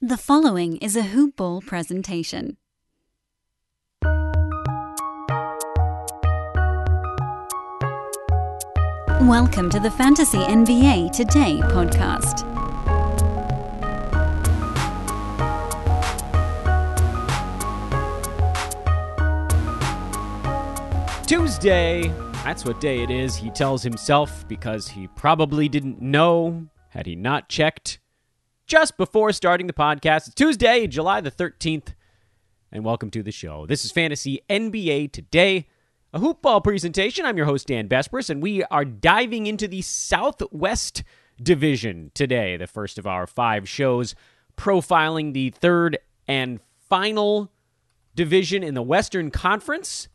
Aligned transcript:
The 0.00 0.16
following 0.16 0.76
is 0.76 0.94
a 0.94 1.02
Hoop 1.02 1.34
Ball 1.34 1.60
presentation. 1.60 2.56
Welcome 9.22 9.68
to 9.70 9.80
the 9.80 9.90
Fantasy 9.90 10.38
NBA 10.38 11.10
Today 11.10 11.58
podcast. 11.64 12.46
Tuesday. 21.26 22.06
That's 22.44 22.64
what 22.64 22.80
day 22.80 23.02
it 23.02 23.10
is, 23.10 23.34
he 23.34 23.50
tells 23.50 23.82
himself, 23.82 24.46
because 24.46 24.86
he 24.86 25.08
probably 25.08 25.68
didn't 25.68 26.00
know 26.00 26.68
had 26.90 27.06
he 27.06 27.16
not 27.16 27.48
checked 27.48 27.98
just 28.68 28.98
before 28.98 29.32
starting 29.32 29.66
the 29.66 29.72
podcast. 29.72 30.26
It's 30.26 30.34
Tuesday, 30.34 30.86
July 30.86 31.22
the 31.22 31.30
13th, 31.30 31.94
and 32.70 32.84
welcome 32.84 33.10
to 33.12 33.22
the 33.22 33.32
show. 33.32 33.64
This 33.64 33.82
is 33.82 33.90
Fantasy 33.90 34.42
NBA 34.50 35.10
Today, 35.10 35.66
a 36.12 36.20
hoopball 36.20 36.62
presentation. 36.62 37.24
I'm 37.24 37.38
your 37.38 37.46
host, 37.46 37.68
Dan 37.68 37.88
Besbris, 37.88 38.28
and 38.28 38.42
we 38.42 38.62
are 38.64 38.84
diving 38.84 39.46
into 39.46 39.66
the 39.68 39.80
Southwest 39.80 41.02
Division 41.42 42.10
today, 42.12 42.58
the 42.58 42.66
first 42.66 42.98
of 42.98 43.06
our 43.06 43.26
five 43.26 43.66
shows, 43.66 44.14
profiling 44.58 45.32
the 45.32 45.48
third 45.48 45.96
and 46.26 46.60
final 46.90 47.50
division 48.14 48.62
in 48.62 48.74
the 48.74 48.82
Western 48.82 49.30
Conference. 49.30 50.08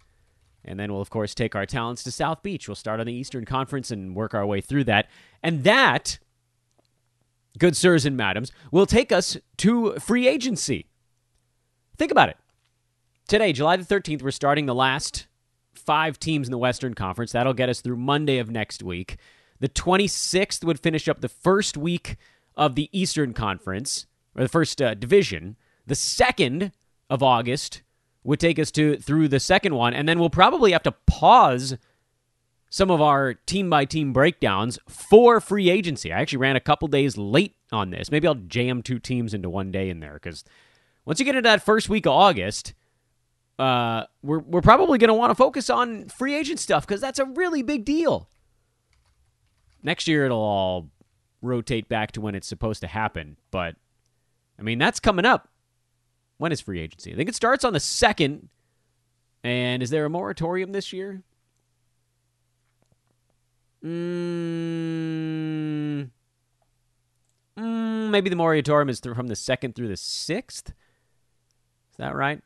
And 0.63 0.79
then 0.79 0.91
we'll, 0.91 1.01
of 1.01 1.09
course, 1.09 1.33
take 1.33 1.55
our 1.55 1.65
talents 1.65 2.03
to 2.03 2.11
South 2.11 2.43
Beach. 2.43 2.67
We'll 2.67 2.75
start 2.75 2.99
on 2.99 3.07
the 3.07 3.13
Eastern 3.13 3.45
Conference 3.45 3.89
and 3.89 4.15
work 4.15 4.35
our 4.35 4.45
way 4.45 4.61
through 4.61 4.83
that. 4.83 5.09
And 5.41 5.63
that, 5.63 6.19
good 7.59 7.75
sirs 7.75 8.05
and 8.05 8.17
madams, 8.17 8.51
will 8.71 8.85
take 8.85 9.11
us 9.11 9.37
to 9.57 9.93
free 9.99 10.27
agency. 10.27 10.87
Think 11.97 12.11
about 12.11 12.29
it. 12.29 12.37
Today, 13.27 13.53
July 13.53 13.77
the 13.77 13.83
13th, 13.83 14.21
we're 14.21 14.31
starting 14.31 14.65
the 14.65 14.75
last 14.75 15.27
five 15.73 16.19
teams 16.19 16.47
in 16.47 16.51
the 16.51 16.57
Western 16.57 16.93
Conference. 16.93 17.31
That'll 17.31 17.53
get 17.53 17.69
us 17.69 17.81
through 17.81 17.97
Monday 17.97 18.37
of 18.37 18.49
next 18.49 18.83
week. 18.83 19.17
The 19.59 19.69
26th 19.69 20.63
would 20.63 20.79
finish 20.79 21.07
up 21.07 21.21
the 21.21 21.29
first 21.29 21.77
week 21.77 22.17
of 22.55 22.75
the 22.75 22.89
Eastern 22.91 23.33
Conference, 23.33 24.05
or 24.35 24.43
the 24.43 24.49
first 24.49 24.81
uh, 24.81 24.93
division. 24.93 25.55
The 25.85 25.95
2nd 25.95 26.71
of 27.09 27.23
August 27.23 27.81
would 28.23 28.39
take 28.39 28.59
us 28.59 28.71
to 28.71 28.97
through 28.97 29.27
the 29.27 29.39
second 29.39 29.75
one, 29.75 29.93
and 29.93 30.07
then 30.07 30.19
we'll 30.19 30.29
probably 30.29 30.71
have 30.71 30.83
to 30.83 30.91
pause 31.07 31.77
some 32.73 32.89
of 32.89 32.99
our 32.99 33.35
team 33.35 33.69
by 33.69 33.85
team 33.85 34.13
breakdowns 34.13 34.79
for 34.87 35.39
free 35.39 35.69
agency. 35.69 36.11
I 36.11 36.19
actually 36.19 36.39
ran 36.39 36.55
a 36.55 36.59
couple 36.59 36.87
days 36.87 37.19
late 37.19 37.55
on 37.71 37.91
this. 37.91 38.09
Maybe 38.09 38.27
I'll 38.27 38.33
jam 38.33 38.81
two 38.81 38.97
teams 38.97 39.35
into 39.35 39.47
one 39.47 39.71
day 39.71 39.91
in 39.91 39.99
there 39.99 40.15
because 40.15 40.43
once 41.05 41.19
you 41.19 41.25
get 41.25 41.35
into 41.35 41.47
that 41.47 41.61
first 41.61 41.87
week 41.87 42.07
of 42.07 42.13
August, 42.13 42.73
uh, 43.59 44.05
we're 44.23 44.39
we're 44.39 44.63
probably 44.63 44.97
going 44.97 45.09
to 45.09 45.13
want 45.13 45.29
to 45.29 45.35
focus 45.35 45.69
on 45.69 46.09
free 46.09 46.33
agent 46.33 46.59
stuff 46.59 46.87
because 46.87 46.99
that's 46.99 47.19
a 47.19 47.25
really 47.25 47.61
big 47.61 47.85
deal. 47.85 48.27
Next 49.83 50.07
year 50.07 50.25
it'll 50.25 50.39
all 50.39 50.89
rotate 51.43 51.87
back 51.87 52.11
to 52.13 52.21
when 52.21 52.33
it's 52.33 52.47
supposed 52.47 52.81
to 52.81 52.87
happen, 52.87 53.37
but 53.51 53.75
I 54.57 54.63
mean 54.63 54.79
that's 54.79 54.99
coming 54.99 55.25
up. 55.25 55.47
When 56.39 56.51
is 56.51 56.59
free 56.59 56.79
agency? 56.79 57.13
I 57.13 57.15
think 57.17 57.29
it 57.29 57.35
starts 57.35 57.63
on 57.63 57.73
the 57.73 57.79
second. 57.79 58.49
And 59.43 59.83
is 59.83 59.91
there 59.91 60.05
a 60.05 60.09
moratorium 60.09 60.71
this 60.71 60.91
year? 60.91 61.21
Mm, 63.83 63.89
mm, 67.57 68.09
maybe 68.09 68.29
the 68.29 68.35
moratorium 68.35 68.87
is 68.89 68.99
from 68.99 69.27
the 69.27 69.35
second 69.35 69.75
through 69.75 69.89
the 69.89 69.97
sixth. 69.97 70.69
Is 70.69 71.97
that 71.97 72.15
right? 72.15 72.41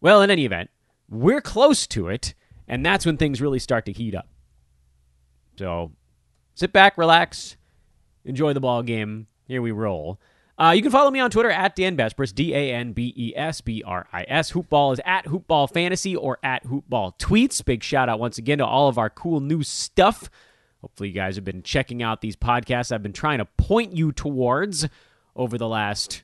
Well, 0.00 0.22
in 0.22 0.30
any 0.30 0.46
event, 0.46 0.70
we're 1.08 1.40
close 1.40 1.86
to 1.88 2.08
it, 2.08 2.34
and 2.66 2.84
that's 2.84 3.04
when 3.04 3.16
things 3.16 3.40
really 3.42 3.58
start 3.58 3.84
to 3.86 3.92
heat 3.92 4.14
up. 4.14 4.28
So 5.58 5.92
sit 6.54 6.72
back, 6.72 6.96
relax, 6.96 7.56
enjoy 8.24 8.52
the 8.52 8.60
ball 8.60 8.82
game. 8.82 9.26
Here 9.46 9.60
we 9.60 9.70
roll. 9.72 10.18
Uh, 10.58 10.72
you 10.72 10.82
can 10.82 10.90
follow 10.90 11.10
me 11.10 11.20
on 11.20 11.30
Twitter 11.30 11.50
at 11.50 11.76
Dan 11.76 11.96
Besbris, 11.96 12.34
D 12.34 12.52
A 12.52 12.74
N 12.74 12.92
B 12.92 13.14
E 13.16 13.32
S 13.36 13.60
B 13.60 13.82
R 13.86 14.08
I 14.12 14.24
S. 14.26 14.50
Hoopball 14.50 14.92
is 14.92 15.00
at 15.04 15.26
Hoopball 15.26 15.72
Fantasy 15.72 16.16
or 16.16 16.38
at 16.42 16.64
Hoopball 16.64 17.16
Tweets. 17.16 17.64
Big 17.64 17.84
shout 17.84 18.08
out 18.08 18.18
once 18.18 18.38
again 18.38 18.58
to 18.58 18.66
all 18.66 18.88
of 18.88 18.98
our 18.98 19.08
cool 19.08 19.38
new 19.38 19.62
stuff. 19.62 20.28
Hopefully, 20.80 21.10
you 21.10 21.14
guys 21.14 21.36
have 21.36 21.44
been 21.44 21.62
checking 21.62 22.02
out 22.02 22.22
these 22.22 22.34
podcasts 22.34 22.90
I've 22.90 23.04
been 23.04 23.12
trying 23.12 23.38
to 23.38 23.44
point 23.44 23.92
you 23.92 24.10
towards 24.10 24.88
over 25.36 25.58
the 25.58 25.68
last 25.68 26.22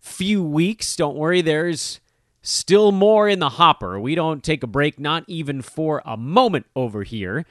few 0.00 0.42
weeks. 0.42 0.96
Don't 0.96 1.16
worry, 1.16 1.40
there's 1.40 2.00
still 2.42 2.90
more 2.90 3.28
in 3.28 3.38
the 3.38 3.48
hopper. 3.48 4.00
We 4.00 4.16
don't 4.16 4.42
take 4.42 4.64
a 4.64 4.68
break, 4.68 4.98
not 4.98 5.22
even 5.28 5.62
for 5.62 6.02
a 6.04 6.16
moment 6.16 6.66
over 6.74 7.04
here. 7.04 7.46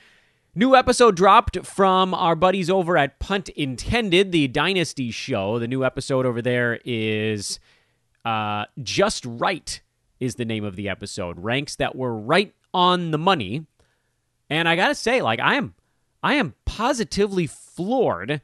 New 0.58 0.76
episode 0.76 1.16
dropped 1.16 1.64
from 1.68 2.16
our 2.16 2.36
buddies 2.36 2.68
over 2.68 2.98
at 2.98 3.20
Punt 3.20 3.48
Intended, 3.50 4.32
the 4.32 4.48
Dynasty 4.48 5.12
show. 5.12 5.60
The 5.60 5.68
new 5.68 5.86
episode 5.86 6.26
over 6.26 6.42
there 6.42 6.80
is 6.84 7.60
uh, 8.26 8.66
Just 8.82 9.24
Right, 9.24 9.80
is 10.20 10.34
the 10.34 10.46
name 10.46 10.64
of 10.64 10.76
the 10.76 10.90
episode. 10.90 11.44
Ranks 11.44 11.76
that 11.76 11.96
were 11.96 12.18
right 12.18 12.56
on 12.74 13.12
the 13.12 13.20
money. 13.20 13.68
And 14.50 14.68
I 14.68 14.76
gotta 14.76 14.96
say, 14.96 15.22
like, 15.22 15.40
I 15.40 15.58
am 15.58 15.76
I 16.24 16.34
am 16.34 16.56
positively 16.66 17.46
floored 17.46 18.42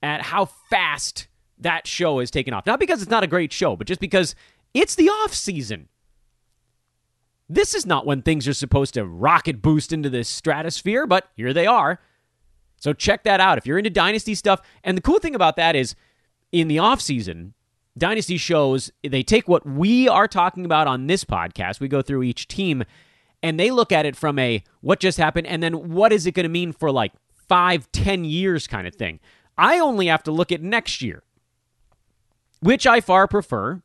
at 0.00 0.22
how 0.22 0.44
fast 0.44 1.26
that 1.58 1.88
show 1.88 2.20
is 2.20 2.30
taken 2.30 2.54
off. 2.54 2.66
Not 2.66 2.78
because 2.78 3.02
it's 3.02 3.10
not 3.10 3.24
a 3.24 3.26
great 3.26 3.52
show, 3.52 3.74
but 3.74 3.88
just 3.88 3.98
because 3.98 4.36
it's 4.74 4.94
the 4.94 5.08
off 5.08 5.34
season. 5.34 5.88
This 7.48 7.74
is 7.74 7.86
not 7.86 8.04
when 8.06 8.22
things 8.22 8.46
are 8.46 8.52
supposed 8.54 8.94
to 8.94 9.06
rocket 9.06 9.62
boost 9.62 9.92
into 9.92 10.10
the 10.10 10.22
stratosphere, 10.24 11.06
but 11.06 11.30
here 11.34 11.52
they 11.52 11.66
are. 11.66 11.98
So 12.76 12.92
check 12.92 13.24
that 13.24 13.40
out 13.40 13.58
if 13.58 13.66
you're 13.66 13.78
into 13.78 13.90
dynasty 13.90 14.34
stuff. 14.34 14.60
And 14.84 14.96
the 14.96 15.02
cool 15.02 15.18
thing 15.18 15.34
about 15.34 15.56
that 15.56 15.74
is 15.74 15.94
in 16.52 16.68
the 16.68 16.76
offseason, 16.76 17.52
dynasty 17.96 18.36
shows 18.36 18.92
they 19.02 19.22
take 19.22 19.48
what 19.48 19.66
we 19.66 20.08
are 20.08 20.28
talking 20.28 20.64
about 20.64 20.86
on 20.86 21.06
this 21.06 21.24
podcast. 21.24 21.80
We 21.80 21.88
go 21.88 22.02
through 22.02 22.22
each 22.22 22.48
team 22.48 22.84
and 23.42 23.58
they 23.58 23.70
look 23.70 23.92
at 23.92 24.06
it 24.06 24.14
from 24.14 24.38
a 24.38 24.62
what 24.80 25.00
just 25.00 25.18
happened 25.18 25.46
and 25.46 25.62
then 25.62 25.90
what 25.90 26.12
is 26.12 26.26
it 26.26 26.32
going 26.32 26.44
to 26.44 26.50
mean 26.50 26.72
for 26.72 26.90
like 26.90 27.12
five, 27.48 27.90
ten 27.92 28.24
years 28.24 28.66
kind 28.66 28.86
of 28.86 28.94
thing. 28.94 29.20
I 29.56 29.78
only 29.80 30.06
have 30.06 30.22
to 30.24 30.30
look 30.30 30.52
at 30.52 30.62
next 30.62 31.02
year, 31.02 31.22
which 32.60 32.86
I 32.86 33.00
far 33.00 33.26
prefer. 33.26 33.82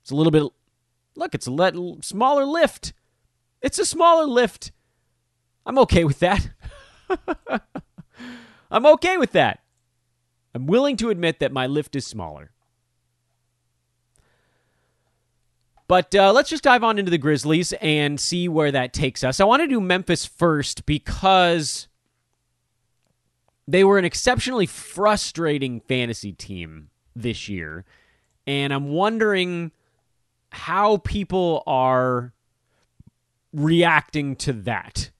It's 0.00 0.10
a 0.10 0.14
little 0.14 0.30
bit 0.30 0.50
Look, 1.20 1.34
it's 1.34 1.46
a 1.46 1.50
let, 1.50 1.74
smaller 2.00 2.46
lift. 2.46 2.94
It's 3.60 3.78
a 3.78 3.84
smaller 3.84 4.24
lift. 4.24 4.72
I'm 5.66 5.78
okay 5.80 6.04
with 6.04 6.18
that. 6.20 6.48
I'm 8.70 8.86
okay 8.86 9.18
with 9.18 9.32
that. 9.32 9.60
I'm 10.54 10.66
willing 10.66 10.96
to 10.96 11.10
admit 11.10 11.38
that 11.40 11.52
my 11.52 11.66
lift 11.66 11.94
is 11.94 12.06
smaller. 12.06 12.52
But 15.88 16.14
uh, 16.14 16.32
let's 16.32 16.48
just 16.48 16.64
dive 16.64 16.82
on 16.82 16.98
into 16.98 17.10
the 17.10 17.18
Grizzlies 17.18 17.74
and 17.82 18.18
see 18.18 18.48
where 18.48 18.72
that 18.72 18.94
takes 18.94 19.22
us. 19.22 19.40
I 19.40 19.44
want 19.44 19.60
to 19.60 19.68
do 19.68 19.78
Memphis 19.78 20.24
first 20.24 20.86
because 20.86 21.86
they 23.68 23.84
were 23.84 23.98
an 23.98 24.06
exceptionally 24.06 24.64
frustrating 24.64 25.80
fantasy 25.80 26.32
team 26.32 26.88
this 27.14 27.46
year. 27.46 27.84
And 28.46 28.72
I'm 28.72 28.88
wondering 28.88 29.72
how 30.50 30.98
people 30.98 31.62
are 31.66 32.32
reacting 33.52 34.36
to 34.36 34.52
that. 34.52 35.10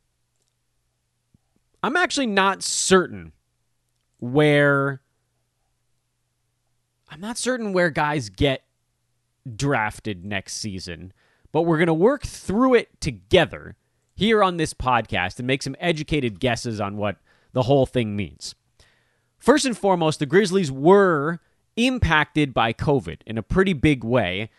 I'm 1.82 1.96
actually 1.96 2.26
not 2.26 2.62
certain 2.62 3.32
where 4.18 5.00
I'm 7.08 7.20
not 7.20 7.38
certain 7.38 7.72
where 7.72 7.90
guys 7.90 8.28
get 8.28 8.62
drafted 9.56 10.24
next 10.24 10.54
season, 10.54 11.12
but 11.50 11.62
we're 11.62 11.78
going 11.78 11.88
to 11.88 11.94
work 11.94 12.22
through 12.22 12.74
it 12.74 13.00
together 13.00 13.76
here 14.14 14.44
on 14.44 14.58
this 14.58 14.74
podcast 14.74 15.38
and 15.38 15.46
make 15.46 15.62
some 15.62 15.74
educated 15.80 16.38
guesses 16.38 16.80
on 16.80 16.96
what 16.96 17.16
the 17.52 17.62
whole 17.62 17.86
thing 17.86 18.14
means. 18.14 18.54
First 19.38 19.64
and 19.64 19.76
foremost, 19.76 20.18
the 20.18 20.26
Grizzlies 20.26 20.70
were 20.70 21.40
impacted 21.76 22.52
by 22.52 22.72
COVID 22.72 23.22
in 23.26 23.38
a 23.38 23.42
pretty 23.42 23.72
big 23.72 24.04
way, 24.04 24.50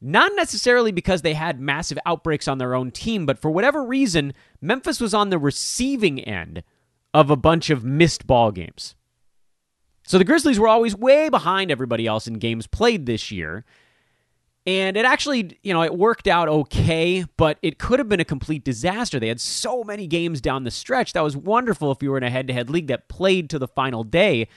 not 0.00 0.32
necessarily 0.36 0.92
because 0.92 1.22
they 1.22 1.34
had 1.34 1.60
massive 1.60 1.98
outbreaks 2.06 2.48
on 2.48 2.58
their 2.58 2.74
own 2.74 2.90
team, 2.90 3.26
but 3.26 3.38
for 3.38 3.50
whatever 3.50 3.84
reason, 3.84 4.32
Memphis 4.60 5.00
was 5.00 5.14
on 5.14 5.30
the 5.30 5.38
receiving 5.38 6.20
end 6.20 6.62
of 7.12 7.30
a 7.30 7.36
bunch 7.36 7.70
of 7.70 7.84
missed 7.84 8.26
ball 8.26 8.52
games. 8.52 8.94
So 10.04 10.18
the 10.18 10.24
Grizzlies 10.24 10.58
were 10.58 10.68
always 10.68 10.96
way 10.96 11.28
behind 11.28 11.70
everybody 11.70 12.06
else 12.06 12.26
in 12.26 12.34
games 12.34 12.66
played 12.66 13.06
this 13.06 13.30
year. 13.30 13.64
And 14.66 14.96
it 14.96 15.04
actually, 15.04 15.58
you 15.62 15.72
know, 15.72 15.82
it 15.82 15.96
worked 15.96 16.26
out 16.26 16.48
okay, 16.48 17.24
but 17.36 17.58
it 17.62 17.78
could 17.78 17.98
have 17.98 18.08
been 18.08 18.20
a 18.20 18.24
complete 18.24 18.64
disaster. 18.64 19.18
They 19.18 19.28
had 19.28 19.40
so 19.40 19.82
many 19.82 20.06
games 20.06 20.40
down 20.40 20.64
the 20.64 20.70
stretch. 20.70 21.14
That 21.14 21.22
was 21.22 21.36
wonderful 21.36 21.90
if 21.90 22.02
you 22.02 22.10
were 22.10 22.18
in 22.18 22.22
a 22.22 22.30
head 22.30 22.48
to 22.48 22.54
head 22.54 22.68
league 22.68 22.88
that 22.88 23.08
played 23.08 23.50
to 23.50 23.58
the 23.58 23.68
final 23.68 24.04
day. 24.04 24.48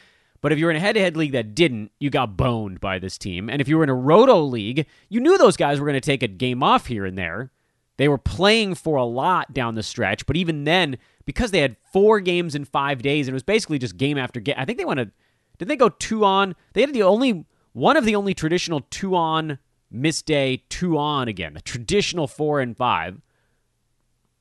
But 0.42 0.52
if 0.52 0.58
you 0.58 0.66
were 0.66 0.72
in 0.72 0.78
a 0.78 0.82
head 0.82 0.94
to 0.94 1.00
head 1.00 1.16
league 1.16 1.34
that 1.34 1.54
didn't, 1.54 1.92
you 2.00 2.10
got 2.10 2.36
boned 2.36 2.80
by 2.80 2.98
this 2.98 3.18
team. 3.18 3.50
And 3.50 3.62
if 3.62 3.68
you 3.68 3.78
were 3.78 3.84
in 3.84 3.90
a 3.90 3.96
roto 3.96 4.42
league, 4.42 4.88
you 5.08 5.20
knew 5.20 5.38
those 5.38 5.58
guys 5.58 5.80
were 5.80 5.86
going 5.86 5.94
to 5.94 6.02
take 6.02 6.24
a 6.24 6.28
game 6.28 6.64
off 6.64 6.88
here 6.88 7.06
and 7.06 7.18
there. 7.18 7.52
They 7.98 8.08
were 8.08 8.18
playing 8.18 8.76
for 8.76 8.98
a 8.98 9.06
lot 9.06 9.54
down 9.54 9.76
the 9.76 9.84
stretch, 9.84 10.26
but 10.26 10.36
even 10.36 10.64
then, 10.64 10.98
because 11.26 11.52
they 11.52 11.60
had 11.60 11.78
four 11.94 12.20
games 12.20 12.56
in 12.56 12.66
five 12.66 13.04
days, 13.04 13.28
and 13.28 13.34
it 13.34 13.36
was 13.36 13.44
basically 13.44 13.78
just 13.78 13.98
game 13.98 14.18
after 14.18 14.40
game. 14.40 14.56
I 14.58 14.66
think 14.66 14.80
they 14.80 14.86
went 14.86 15.00
to, 15.00 15.12
did 15.60 15.68
they 15.68 15.76
go 15.76 15.90
two 15.90 16.26
on? 16.26 16.56
They 16.74 16.82
had 16.82 16.94
the 16.94 17.04
only, 17.04 17.46
one 17.74 17.98
of 17.98 18.06
the 18.06 18.16
only 18.16 18.34
traditional 18.34 18.82
two 18.90 19.16
on 19.16 19.60
miss 19.92 20.24
day, 20.24 20.64
two 20.70 20.98
on 20.98 21.28
again, 21.28 21.54
the 21.54 21.62
traditional 21.62 22.26
four 22.26 22.60
and 22.60 22.76
five. 22.76 23.22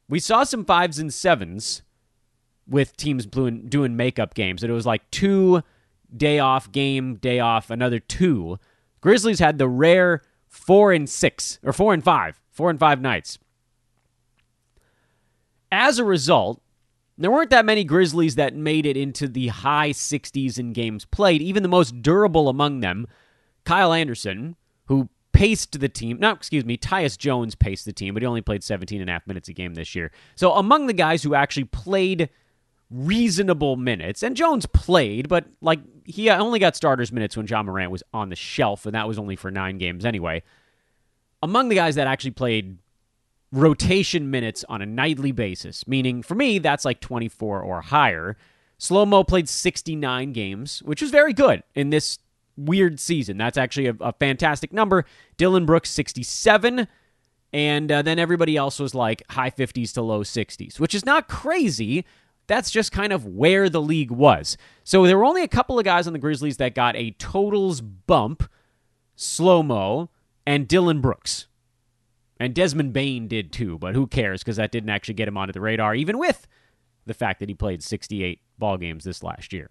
We 0.08 0.20
saw 0.20 0.44
some 0.44 0.64
fives 0.64 0.98
and 0.98 1.12
sevens 1.12 1.82
with 2.66 2.96
teams 2.96 3.26
doing 3.26 3.96
makeup 3.96 4.32
games, 4.32 4.62
and 4.62 4.70
it 4.70 4.74
was 4.74 4.86
like 4.86 5.10
two 5.10 5.62
day 6.16 6.38
off 6.38 6.70
game, 6.72 7.16
day 7.16 7.40
off, 7.40 7.70
another 7.70 7.98
two. 7.98 8.58
Grizzlies 9.00 9.38
had 9.38 9.58
the 9.58 9.68
rare 9.68 10.22
four 10.48 10.92
and 10.92 11.08
six, 11.08 11.58
or 11.62 11.72
four 11.72 11.94
and 11.94 12.04
five, 12.04 12.40
four 12.50 12.70
and 12.70 12.78
five 12.78 13.00
nights. 13.00 13.38
As 15.72 15.98
a 15.98 16.04
result, 16.04 16.60
there 17.16 17.30
weren't 17.30 17.50
that 17.50 17.64
many 17.64 17.84
Grizzlies 17.84 18.34
that 18.36 18.54
made 18.54 18.86
it 18.86 18.96
into 18.96 19.28
the 19.28 19.48
high 19.48 19.90
60s 19.90 20.58
in 20.58 20.72
games 20.72 21.04
played. 21.04 21.42
Even 21.42 21.62
the 21.62 21.68
most 21.68 22.02
durable 22.02 22.48
among 22.48 22.80
them, 22.80 23.06
Kyle 23.64 23.92
Anderson, 23.92 24.56
who 24.86 25.08
paced 25.32 25.78
the 25.78 25.88
team. 25.88 26.18
No, 26.18 26.30
excuse 26.30 26.64
me, 26.64 26.76
Tyus 26.76 27.16
Jones 27.16 27.54
paced 27.54 27.84
the 27.84 27.92
team, 27.92 28.14
but 28.14 28.22
he 28.22 28.26
only 28.26 28.40
played 28.40 28.64
17 28.64 29.00
and 29.00 29.08
a 29.08 29.12
half 29.12 29.26
minutes 29.26 29.48
a 29.48 29.52
game 29.52 29.74
this 29.74 29.94
year. 29.94 30.10
So 30.34 30.52
among 30.52 30.86
the 30.86 30.92
guys 30.92 31.22
who 31.22 31.34
actually 31.34 31.64
played 31.64 32.30
reasonable 32.90 33.76
minutes, 33.76 34.22
and 34.22 34.36
Jones 34.36 34.66
played, 34.66 35.28
but 35.28 35.46
like 35.60 35.80
he 36.04 36.28
only 36.30 36.58
got 36.58 36.76
starters 36.76 37.12
minutes 37.12 37.36
when 37.36 37.46
Ja 37.46 37.62
Morant 37.62 37.90
was 37.90 38.02
on 38.12 38.28
the 38.28 38.36
shelf, 38.36 38.86
and 38.86 38.94
that 38.94 39.06
was 39.06 39.18
only 39.18 39.36
for 39.36 39.50
nine 39.50 39.78
games 39.78 40.04
anyway. 40.04 40.42
Among 41.42 41.68
the 41.68 41.74
guys 41.76 41.94
that 41.94 42.06
actually 42.06 42.32
played 42.32 42.78
rotation 43.52 44.30
minutes 44.30 44.64
on 44.68 44.82
a 44.82 44.86
nightly 44.86 45.32
basis, 45.32 45.86
meaning 45.86 46.22
for 46.22 46.34
me, 46.34 46.58
that's 46.58 46.84
like 46.84 47.00
24 47.00 47.62
or 47.62 47.80
higher. 47.80 48.36
Slow 48.78 49.04
Mo 49.04 49.24
played 49.24 49.48
69 49.48 50.32
games, 50.32 50.82
which 50.82 51.02
was 51.02 51.10
very 51.10 51.32
good 51.32 51.62
in 51.74 51.90
this 51.90 52.18
weird 52.56 52.98
season. 53.00 53.36
That's 53.36 53.58
actually 53.58 53.86
a, 53.86 53.96
a 54.00 54.12
fantastic 54.12 54.72
number. 54.72 55.04
Dillon 55.36 55.66
Brooks, 55.66 55.90
67. 55.90 56.88
And 57.52 57.92
uh, 57.92 58.02
then 58.02 58.18
everybody 58.18 58.56
else 58.56 58.78
was 58.78 58.94
like 58.94 59.22
high 59.30 59.50
50s 59.50 59.92
to 59.94 60.02
low 60.02 60.22
60s, 60.22 60.78
which 60.78 60.94
is 60.94 61.04
not 61.04 61.28
crazy. 61.28 62.04
That's 62.50 62.72
just 62.72 62.90
kind 62.90 63.12
of 63.12 63.24
where 63.24 63.68
the 63.68 63.80
league 63.80 64.10
was. 64.10 64.56
So 64.82 65.06
there 65.06 65.16
were 65.16 65.24
only 65.24 65.44
a 65.44 65.48
couple 65.48 65.78
of 65.78 65.84
guys 65.84 66.08
on 66.08 66.12
the 66.12 66.18
Grizzlies 66.18 66.56
that 66.56 66.74
got 66.74 66.96
a 66.96 67.12
totals 67.12 67.80
bump 67.80 68.42
Slow 69.14 69.62
Mo 69.62 70.10
and 70.44 70.66
Dillon 70.66 71.00
Brooks. 71.00 71.46
And 72.40 72.52
Desmond 72.52 72.92
Bane 72.92 73.28
did 73.28 73.52
too, 73.52 73.78
but 73.78 73.94
who 73.94 74.08
cares 74.08 74.42
because 74.42 74.56
that 74.56 74.72
didn't 74.72 74.90
actually 74.90 75.14
get 75.14 75.28
him 75.28 75.36
onto 75.36 75.52
the 75.52 75.60
radar, 75.60 75.94
even 75.94 76.18
with 76.18 76.48
the 77.06 77.14
fact 77.14 77.38
that 77.38 77.48
he 77.48 77.54
played 77.54 77.84
68 77.84 78.40
ball 78.58 78.76
games 78.78 79.04
this 79.04 79.22
last 79.22 79.52
year. 79.52 79.70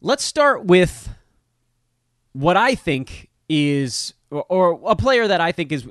Let's 0.00 0.24
start 0.24 0.64
with 0.64 1.10
what 2.32 2.56
I 2.56 2.74
think 2.74 3.30
is, 3.48 4.14
or, 4.32 4.42
or, 4.48 4.90
a 4.90 4.96
player 4.96 5.28
that 5.28 5.40
I 5.40 5.52
think 5.52 5.70
is, 5.70 5.86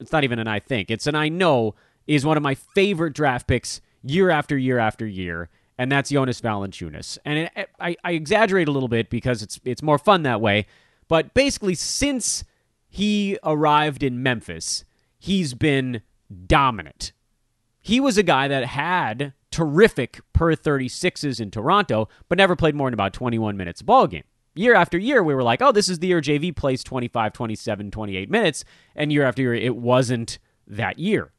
it's 0.00 0.10
not 0.10 0.24
even 0.24 0.40
an 0.40 0.48
I 0.48 0.58
think, 0.58 0.90
it's 0.90 1.06
an 1.06 1.14
I 1.14 1.28
know 1.28 1.76
is 2.06 2.24
one 2.24 2.36
of 2.36 2.42
my 2.42 2.54
favorite 2.54 3.14
draft 3.14 3.46
picks 3.46 3.80
year 4.02 4.30
after 4.30 4.56
year 4.56 4.78
after 4.78 5.06
year, 5.06 5.48
and 5.78 5.90
that's 5.90 6.10
Jonas 6.10 6.40
Valanciunas. 6.40 7.18
And 7.24 7.38
it, 7.38 7.68
I, 7.80 7.96
I 8.04 8.12
exaggerate 8.12 8.68
a 8.68 8.72
little 8.72 8.88
bit 8.88 9.10
because 9.10 9.42
it's 9.42 9.60
it's 9.64 9.82
more 9.82 9.98
fun 9.98 10.22
that 10.22 10.40
way, 10.40 10.66
but 11.08 11.34
basically 11.34 11.74
since 11.74 12.44
he 12.88 13.38
arrived 13.42 14.02
in 14.02 14.22
Memphis, 14.22 14.84
he's 15.18 15.54
been 15.54 16.02
dominant. 16.46 17.12
He 17.80 18.00
was 18.00 18.18
a 18.18 18.22
guy 18.22 18.48
that 18.48 18.64
had 18.64 19.32
terrific 19.50 20.20
per 20.32 20.54
36s 20.54 21.40
in 21.40 21.50
Toronto, 21.50 22.08
but 22.28 22.38
never 22.38 22.56
played 22.56 22.74
more 22.74 22.88
than 22.88 22.94
about 22.94 23.12
21 23.12 23.56
minutes 23.56 23.80
a 23.80 23.84
ball 23.84 24.06
game. 24.06 24.24
Year 24.54 24.74
after 24.74 24.98
year, 24.98 25.22
we 25.22 25.34
were 25.34 25.42
like, 25.42 25.60
oh, 25.60 25.72
this 25.72 25.88
is 25.88 25.98
the 25.98 26.06
year 26.08 26.20
JV 26.20 26.54
plays 26.54 26.82
25, 26.82 27.32
27, 27.32 27.90
28 27.90 28.30
minutes. 28.30 28.64
And 28.94 29.12
year 29.12 29.24
after 29.24 29.42
year, 29.42 29.54
it 29.54 29.76
wasn't 29.76 30.38
that 30.66 30.98
year. 30.98 31.32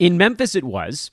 In 0.00 0.16
Memphis, 0.16 0.54
it 0.56 0.64
was. 0.64 1.10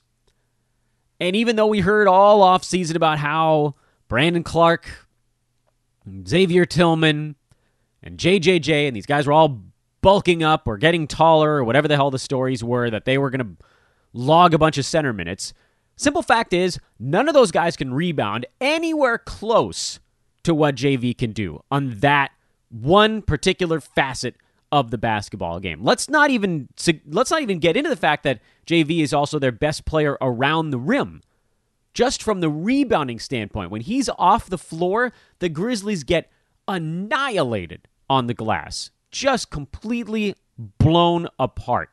And 1.20 1.36
even 1.36 1.56
though 1.56 1.66
we 1.66 1.80
heard 1.80 2.08
all 2.08 2.40
offseason 2.40 2.96
about 2.96 3.18
how 3.18 3.74
Brandon 4.08 4.42
Clarke, 4.42 4.88
Xavier 6.26 6.64
Tillman, 6.64 7.36
and 8.02 8.18
JJJ, 8.18 8.88
and 8.88 8.96
these 8.96 9.06
guys 9.06 9.26
were 9.26 9.34
all 9.34 9.60
bulking 10.00 10.42
up 10.42 10.66
or 10.66 10.78
getting 10.78 11.06
taller 11.06 11.56
or 11.56 11.64
whatever 11.64 11.86
the 11.86 11.96
hell 11.96 12.10
the 12.10 12.18
stories 12.18 12.64
were 12.64 12.88
that 12.88 13.04
they 13.04 13.18
were 13.18 13.30
going 13.30 13.44
to 13.44 13.64
log 14.14 14.54
a 14.54 14.58
bunch 14.58 14.78
of 14.78 14.86
center 14.86 15.12
minutes. 15.12 15.52
Simple 15.96 16.22
fact 16.22 16.54
is, 16.54 16.78
none 16.98 17.28
of 17.28 17.34
those 17.34 17.50
guys 17.50 17.76
can 17.76 17.92
rebound 17.92 18.46
anywhere 18.60 19.18
close 19.18 20.00
to 20.44 20.54
what 20.54 20.76
JV 20.76 21.18
can 21.18 21.32
do 21.32 21.62
on 21.70 21.98
that 21.98 22.30
one 22.70 23.20
particular 23.20 23.80
facet 23.80 24.36
of 24.70 24.90
the 24.90 24.98
basketball 24.98 25.60
game. 25.60 25.82
Let's 25.82 26.08
not 26.08 26.30
even 26.30 26.68
let's 27.06 27.30
not 27.30 27.42
even 27.42 27.58
get 27.58 27.76
into 27.76 27.90
the 27.90 27.96
fact 27.96 28.22
that 28.24 28.40
JV 28.68 29.00
is 29.02 29.14
also 29.14 29.38
their 29.38 29.52
best 29.52 29.84
player 29.86 30.18
around 30.20 30.70
the 30.70 30.78
rim. 30.78 31.22
Just 31.94 32.22
from 32.22 32.40
the 32.40 32.50
rebounding 32.50 33.18
standpoint, 33.18 33.70
when 33.70 33.80
he's 33.80 34.10
off 34.10 34.50
the 34.50 34.58
floor, 34.58 35.12
the 35.38 35.48
Grizzlies 35.48 36.04
get 36.04 36.30
annihilated 36.68 37.88
on 38.10 38.26
the 38.26 38.34
glass. 38.34 38.90
Just 39.10 39.50
completely 39.50 40.34
blown 40.56 41.28
apart. 41.38 41.90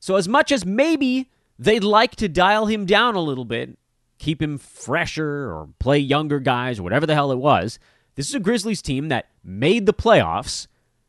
So, 0.00 0.16
as 0.16 0.26
much 0.26 0.50
as 0.50 0.64
maybe 0.64 1.30
they'd 1.58 1.84
like 1.84 2.16
to 2.16 2.28
dial 2.28 2.66
him 2.66 2.86
down 2.86 3.14
a 3.14 3.20
little 3.20 3.44
bit, 3.44 3.78
keep 4.18 4.40
him 4.40 4.56
fresher 4.58 5.52
or 5.52 5.68
play 5.78 5.98
younger 5.98 6.40
guys 6.40 6.78
or 6.78 6.82
whatever 6.82 7.06
the 7.06 7.14
hell 7.14 7.30
it 7.30 7.38
was, 7.38 7.78
this 8.14 8.28
is 8.28 8.34
a 8.34 8.40
Grizzlies 8.40 8.82
team 8.82 9.08
that 9.08 9.28
made 9.42 9.86
the 9.86 9.92
playoffs 9.92 10.66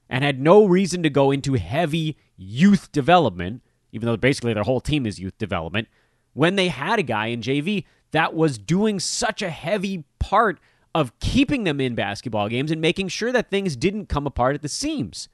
and 0.09 0.23
had 0.23 0.41
no 0.41 0.65
reason 0.65 1.03
to 1.03 1.09
go 1.09 1.31
into 1.31 1.53
heavy 1.53 2.17
youth 2.37 2.91
development, 2.91 3.61
even 3.95 4.07
though 4.07 4.17
basically 4.17 4.53
their 4.53 4.63
whole 4.63 4.81
team 4.81 5.05
is 5.05 5.19
youth 5.19 5.37
development, 5.37 5.87
when 6.33 6.57
they 6.57 6.67
had 6.67 6.99
a 6.99 7.03
guy 7.03 7.27
in 7.27 7.39
JV 7.39 7.85
that 8.11 8.33
was 8.33 8.57
doing 8.57 8.99
such 8.99 9.41
a 9.41 9.49
heavy 9.49 10.03
part 10.19 10.59
of 10.93 11.17
keeping 11.19 11.63
them 11.63 11.79
in 11.79 11.95
basketball 11.95 12.49
games 12.49 12.71
and 12.71 12.81
making 12.81 13.07
sure 13.07 13.31
that 13.31 13.49
things 13.49 13.77
didn't 13.77 14.09
come 14.09 14.27
apart 14.27 14.53
at 14.53 14.61
the 14.61 14.69
seams. 14.69 15.29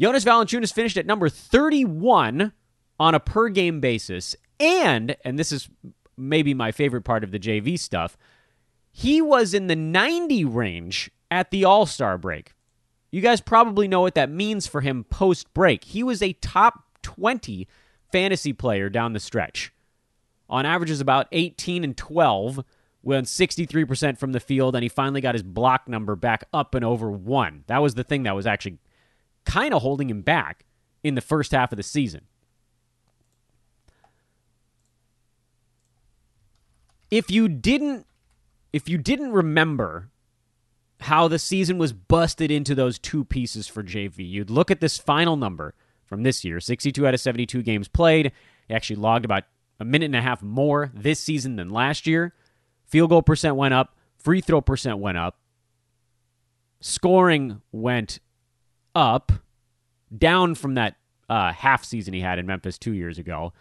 Jonas 0.00 0.24
Valanciunas 0.24 0.72
finished 0.72 0.96
at 0.96 1.06
number 1.06 1.28
31 1.28 2.52
on 2.98 3.14
a 3.14 3.20
per 3.20 3.48
game 3.48 3.80
basis. 3.80 4.34
And, 4.58 5.16
and 5.24 5.38
this 5.38 5.52
is 5.52 5.68
maybe 6.16 6.52
my 6.52 6.72
favorite 6.72 7.02
part 7.02 7.22
of 7.22 7.30
the 7.30 7.38
JV 7.38 7.78
stuff, 7.78 8.16
he 8.90 9.22
was 9.22 9.54
in 9.54 9.68
the 9.68 9.76
90 9.76 10.44
range 10.44 11.12
at 11.30 11.52
the 11.52 11.64
All 11.64 11.86
Star 11.86 12.18
break. 12.18 12.54
You 13.12 13.20
guys 13.20 13.40
probably 13.40 13.86
know 13.86 14.00
what 14.00 14.16
that 14.16 14.30
means 14.30 14.66
for 14.66 14.80
him 14.80 15.04
post 15.04 15.54
break. 15.54 15.84
He 15.84 16.02
was 16.02 16.22
a 16.22 16.34
top 16.34 16.87
20 17.08 17.66
fantasy 18.12 18.52
player 18.52 18.90
down 18.90 19.14
the 19.14 19.20
stretch. 19.20 19.72
On 20.50 20.66
averages 20.66 21.00
about 21.00 21.26
18 21.32 21.84
and 21.84 21.96
12, 21.96 22.64
went 23.02 23.26
63% 23.26 24.18
from 24.18 24.32
the 24.32 24.40
field, 24.40 24.74
and 24.74 24.82
he 24.82 24.88
finally 24.88 25.22
got 25.22 25.34
his 25.34 25.42
block 25.42 25.88
number 25.88 26.14
back 26.14 26.44
up 26.52 26.74
and 26.74 26.84
over 26.84 27.10
one. 27.10 27.64
That 27.66 27.80
was 27.80 27.94
the 27.94 28.04
thing 28.04 28.24
that 28.24 28.34
was 28.34 28.46
actually 28.46 28.78
kind 29.46 29.72
of 29.72 29.80
holding 29.80 30.10
him 30.10 30.20
back 30.20 30.66
in 31.02 31.14
the 31.14 31.22
first 31.22 31.52
half 31.52 31.72
of 31.72 31.76
the 31.76 31.82
season. 31.82 32.26
If 37.10 37.30
you 37.30 37.48
didn't 37.48 38.06
if 38.70 38.86
you 38.86 38.98
didn't 38.98 39.32
remember 39.32 40.10
how 41.00 41.26
the 41.26 41.38
season 41.38 41.78
was 41.78 41.94
busted 41.94 42.50
into 42.50 42.74
those 42.74 42.98
two 42.98 43.24
pieces 43.24 43.66
for 43.66 43.82
JV, 43.82 44.28
you'd 44.28 44.50
look 44.50 44.70
at 44.70 44.80
this 44.80 44.98
final 44.98 45.36
number 45.36 45.74
from 46.08 46.22
this 46.22 46.44
year, 46.44 46.60
62 46.60 47.06
out 47.06 47.14
of 47.14 47.20
72 47.20 47.62
games 47.62 47.88
played. 47.88 48.32
He 48.66 48.74
actually 48.74 48.96
logged 48.96 49.24
about 49.24 49.44
a 49.78 49.84
minute 49.84 50.06
and 50.06 50.16
a 50.16 50.22
half 50.22 50.42
more 50.42 50.90
this 50.94 51.20
season 51.20 51.56
than 51.56 51.70
last 51.70 52.06
year. 52.06 52.34
Field 52.86 53.10
goal 53.10 53.22
percent 53.22 53.56
went 53.56 53.74
up, 53.74 53.96
free 54.16 54.40
throw 54.40 54.60
percent 54.60 54.98
went 54.98 55.18
up, 55.18 55.38
scoring 56.80 57.60
went 57.70 58.18
up, 58.94 59.30
down 60.16 60.54
from 60.54 60.74
that 60.74 60.96
uh, 61.28 61.52
half 61.52 61.84
season 61.84 62.14
he 62.14 62.20
had 62.20 62.38
in 62.38 62.46
Memphis 62.46 62.78
two 62.78 62.92
years 62.92 63.18
ago. 63.18 63.52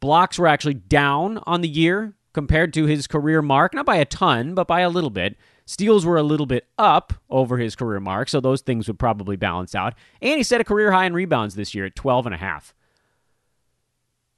Blocks 0.00 0.38
were 0.38 0.46
actually 0.46 0.74
down 0.74 1.38
on 1.46 1.60
the 1.60 1.68
year 1.68 2.14
compared 2.32 2.72
to 2.74 2.86
his 2.86 3.06
career 3.06 3.42
mark, 3.42 3.74
not 3.74 3.86
by 3.86 3.96
a 3.96 4.04
ton, 4.04 4.54
but 4.54 4.66
by 4.66 4.80
a 4.80 4.90
little 4.90 5.10
bit. 5.10 5.36
Steals 5.68 6.06
were 6.06 6.16
a 6.16 6.22
little 6.22 6.46
bit 6.46 6.66
up 6.78 7.12
over 7.28 7.58
his 7.58 7.76
career 7.76 8.00
mark, 8.00 8.30
so 8.30 8.40
those 8.40 8.62
things 8.62 8.88
would 8.88 8.98
probably 8.98 9.36
balance 9.36 9.74
out. 9.74 9.92
And 10.22 10.38
he 10.38 10.42
set 10.42 10.62
a 10.62 10.64
career 10.64 10.92
high 10.92 11.04
in 11.04 11.12
rebounds 11.12 11.56
this 11.56 11.74
year 11.74 11.84
at 11.84 11.94
12 11.94 12.24
and 12.24 12.34
a 12.34 12.38
half. 12.38 12.72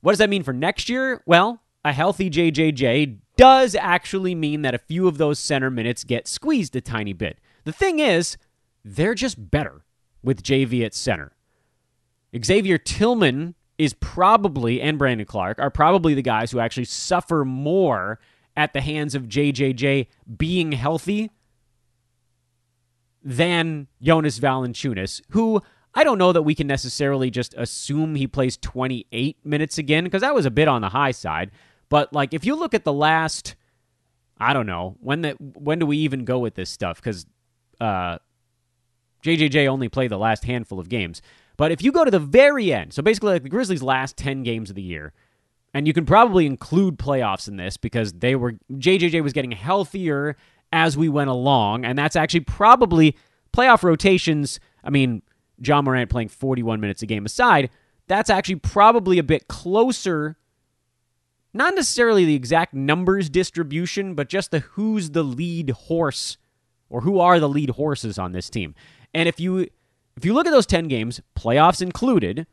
What 0.00 0.10
does 0.10 0.18
that 0.18 0.28
mean 0.28 0.42
for 0.42 0.52
next 0.52 0.88
year? 0.88 1.22
Well, 1.26 1.62
a 1.84 1.92
healthy 1.92 2.30
JJJ 2.30 3.18
does 3.36 3.76
actually 3.76 4.34
mean 4.34 4.62
that 4.62 4.74
a 4.74 4.78
few 4.78 5.06
of 5.06 5.18
those 5.18 5.38
center 5.38 5.70
minutes 5.70 6.02
get 6.02 6.26
squeezed 6.26 6.74
a 6.74 6.80
tiny 6.80 7.12
bit. 7.12 7.38
The 7.62 7.70
thing 7.72 8.00
is, 8.00 8.36
they're 8.84 9.14
just 9.14 9.52
better 9.52 9.84
with 10.24 10.42
JV 10.42 10.84
at 10.84 10.94
center. 10.94 11.36
Xavier 12.44 12.76
Tillman 12.76 13.54
is 13.78 13.94
probably, 13.94 14.80
and 14.82 14.98
Brandon 14.98 15.28
Clarke, 15.28 15.60
are 15.60 15.70
probably 15.70 16.14
the 16.14 16.22
guys 16.22 16.50
who 16.50 16.58
actually 16.58 16.86
suffer 16.86 17.44
more 17.44 18.18
at 18.56 18.72
the 18.72 18.80
hands 18.80 19.14
of 19.14 19.24
JJJ 19.24 20.06
being 20.36 20.72
healthy 20.72 21.30
than 23.22 23.86
Jonas 24.02 24.38
Valanciunas, 24.38 25.20
who 25.30 25.62
I 25.94 26.04
don't 26.04 26.18
know 26.18 26.32
that 26.32 26.42
we 26.42 26.54
can 26.54 26.66
necessarily 26.66 27.30
just 27.30 27.54
assume 27.54 28.14
he 28.14 28.26
plays 28.26 28.56
28 28.56 29.38
minutes 29.44 29.78
again 29.78 30.04
because 30.04 30.22
that 30.22 30.34
was 30.34 30.46
a 30.46 30.50
bit 30.50 30.68
on 30.68 30.82
the 30.82 30.90
high 30.90 31.10
side. 31.10 31.50
But 31.88 32.12
like 32.12 32.32
if 32.32 32.44
you 32.44 32.54
look 32.54 32.74
at 32.74 32.84
the 32.84 32.92
last 32.92 33.56
I 34.38 34.54
don't 34.54 34.66
know, 34.66 34.96
when 35.00 35.22
the 35.22 35.30
when 35.40 35.78
do 35.78 35.86
we 35.86 35.98
even 35.98 36.24
go 36.24 36.38
with 36.38 36.54
this 36.54 36.70
stuff 36.70 37.02
cuz 37.02 37.26
uh 37.80 38.18
JJJ 39.24 39.66
only 39.66 39.88
played 39.88 40.10
the 40.10 40.18
last 40.18 40.44
handful 40.44 40.78
of 40.80 40.88
games. 40.88 41.20
But 41.56 41.72
if 41.72 41.82
you 41.82 41.92
go 41.92 42.06
to 42.06 42.10
the 42.10 42.18
very 42.18 42.72
end, 42.72 42.94
so 42.94 43.02
basically 43.02 43.32
like 43.32 43.42
the 43.42 43.50
Grizzlies' 43.50 43.82
last 43.82 44.16
10 44.16 44.42
games 44.44 44.70
of 44.70 44.76
the 44.76 44.82
year, 44.82 45.12
and 45.72 45.86
you 45.86 45.92
can 45.92 46.04
probably 46.04 46.46
include 46.46 46.98
playoffs 46.98 47.48
in 47.48 47.56
this 47.56 47.76
because 47.76 48.12
they 48.14 48.34
were 48.34 48.54
JJJ 48.72 49.22
was 49.22 49.32
getting 49.32 49.52
healthier 49.52 50.36
as 50.72 50.96
we 50.96 51.08
went 51.08 51.30
along, 51.30 51.84
and 51.84 51.98
that's 51.98 52.16
actually 52.16 52.40
probably 52.40 53.16
playoff 53.52 53.82
rotations. 53.82 54.60
I 54.84 54.90
mean, 54.90 55.22
Ja 55.62 55.82
Morant 55.82 56.10
playing 56.10 56.28
41 56.28 56.80
minutes 56.80 57.02
a 57.02 57.06
game 57.06 57.26
aside, 57.26 57.70
that's 58.06 58.30
actually 58.30 58.56
probably 58.56 59.18
a 59.18 59.22
bit 59.22 59.48
closer. 59.48 60.36
Not 61.52 61.74
necessarily 61.74 62.24
the 62.24 62.36
exact 62.36 62.74
numbers 62.74 63.28
distribution, 63.28 64.14
but 64.14 64.28
just 64.28 64.50
the 64.50 64.60
who's 64.60 65.10
the 65.10 65.24
lead 65.24 65.70
horse 65.70 66.38
or 66.88 67.00
who 67.02 67.18
are 67.18 67.40
the 67.40 67.48
lead 67.48 67.70
horses 67.70 68.18
on 68.18 68.32
this 68.32 68.50
team. 68.50 68.74
And 69.12 69.28
if 69.28 69.40
you 69.40 69.68
if 70.16 70.24
you 70.24 70.34
look 70.34 70.46
at 70.46 70.50
those 70.50 70.66
10 70.66 70.88
games, 70.88 71.20
playoffs 71.36 71.80
included, 71.80 72.46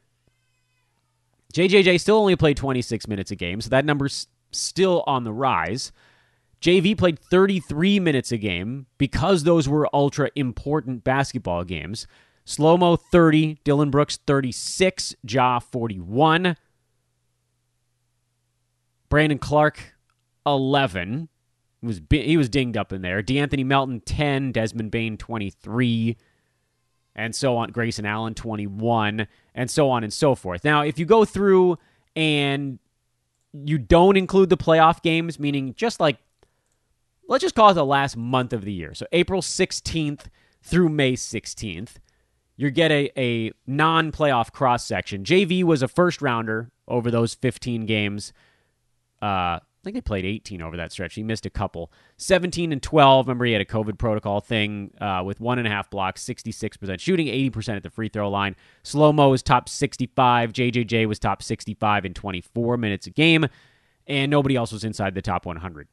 JJJ 1.54 2.00
still 2.00 2.18
only 2.18 2.36
played 2.36 2.58
26 2.58 3.08
minutes 3.08 3.32
a 3.32 3.36
game, 3.36 3.62
so 3.62 3.70
that 3.70 3.86
number's 3.86 4.28
still 4.52 5.04
on 5.08 5.24
the 5.24 5.34
rise. 5.34 5.92
JV 6.62 6.98
played 6.98 7.20
33 7.20 8.00
minutes 8.00 8.32
a 8.32 8.38
game 8.38 8.88
because 8.98 9.44
those 9.44 9.70
were 9.70 9.88
ultra 9.94 10.30
important 10.36 11.04
basketball 11.04 11.64
games. 11.64 12.08
Slow 12.46 12.78
Mo 12.78 12.96
30, 12.96 13.60
Dillon 13.64 13.92
Brooks 13.92 14.20
36, 14.26 15.16
Ja 15.28 15.60
41. 15.60 16.56
Brandon 19.10 19.38
Clarke 19.38 19.94
11. 20.46 21.30
He 21.82 21.88
was 21.88 22.02
he 22.10 22.38
was 22.38 22.50
dinged 22.50 22.78
up 22.78 22.92
in 22.92 23.02
there. 23.02 23.22
De'Anthony 23.22 23.66
Melton 23.66 24.02
10, 24.02 24.52
Desmond 24.52 24.92
Bane 24.92 25.18
23 25.18 26.18
and 27.18 27.36
so 27.36 27.58
on. 27.58 27.72
Grayson 27.72 28.06
Allen, 28.06 28.36
21, 28.36 29.28
and 29.56 29.70
so 29.70 29.90
on 29.90 30.04
and 30.04 30.14
so 30.14 30.36
forth. 30.36 30.64
Now, 30.64 30.84
if 30.84 30.98
you 30.98 31.06
go 31.06 31.26
through 31.26 31.78
and 32.16 32.80
you 33.54 33.78
don't 33.78 34.16
include 34.16 34.50
the 34.50 34.58
playoff 34.58 35.02
games, 35.02 35.40
meaning 35.40 35.74
just 35.74 36.00
like, 36.00 36.18
let's 37.28 37.42
just 37.42 37.56
call 37.56 37.72
it 37.72 37.74
the 37.74 37.86
last 37.86 38.16
month 38.16 38.54
of 38.54 38.64
the 38.64 38.72
year. 38.72 38.94
So 38.94 39.08
April 39.12 39.42
16th 39.42 40.26
through 40.62 40.90
May 40.90 41.14
16th, 41.14 41.96
you 42.56 42.72
get 42.72 42.92
a, 42.92 43.12
a 43.20 43.52
non 43.66 44.12
playoff 44.12 44.52
cross 44.52 44.86
section. 44.86 45.24
JV 45.24 45.64
was 45.64 45.82
a 45.82 45.88
first 45.88 46.22
rounder 46.22 46.72
over 46.88 47.12
those 47.12 47.34
15 47.34 47.86
games. 47.86 48.34
Uh, 49.22 49.60
think 49.88 49.96
they 49.96 50.08
played 50.08 50.26
18 50.26 50.62
over 50.62 50.76
that 50.78 50.92
stretch. 50.92 51.16
He 51.16 51.24
missed 51.24 51.46
a 51.46 51.50
couple. 51.50 51.92
17 52.18 52.72
and 52.72 52.84
12. 52.84 53.28
Remember, 53.28 53.46
he 53.46 53.54
had 53.54 53.62
a 53.62 53.66
COVID 53.66 53.98
protocol 53.98 54.42
thing 54.42 54.92
uh, 55.00 55.24
with 55.26 55.40
one 55.40 55.60
and 55.60 55.68
a 55.68 55.72
half 55.72 55.90
blocks, 55.90 56.24
66% 56.24 57.00
shooting, 57.00 57.28
80% 57.28 57.78
at 57.78 57.84
the 57.84 57.90
free 57.90 58.10
throw 58.10 58.30
line. 58.30 58.56
Slow 58.84 59.14
Mo 59.14 59.30
was 59.30 59.42
top 59.42 59.70
65. 59.70 60.52
JJJ 60.52 61.08
was 61.08 61.20
top 61.20 61.42
65 61.42 62.06
in 62.06 62.14
24 62.14 62.78
minutes 62.78 63.08
a 63.08 63.12
game. 63.12 63.48
And 64.06 64.30
nobody 64.30 64.56
else 64.56 64.72
was 64.72 64.84
inside 64.84 65.16
the 65.16 65.22
top 65.22 65.46
100. 65.46 65.88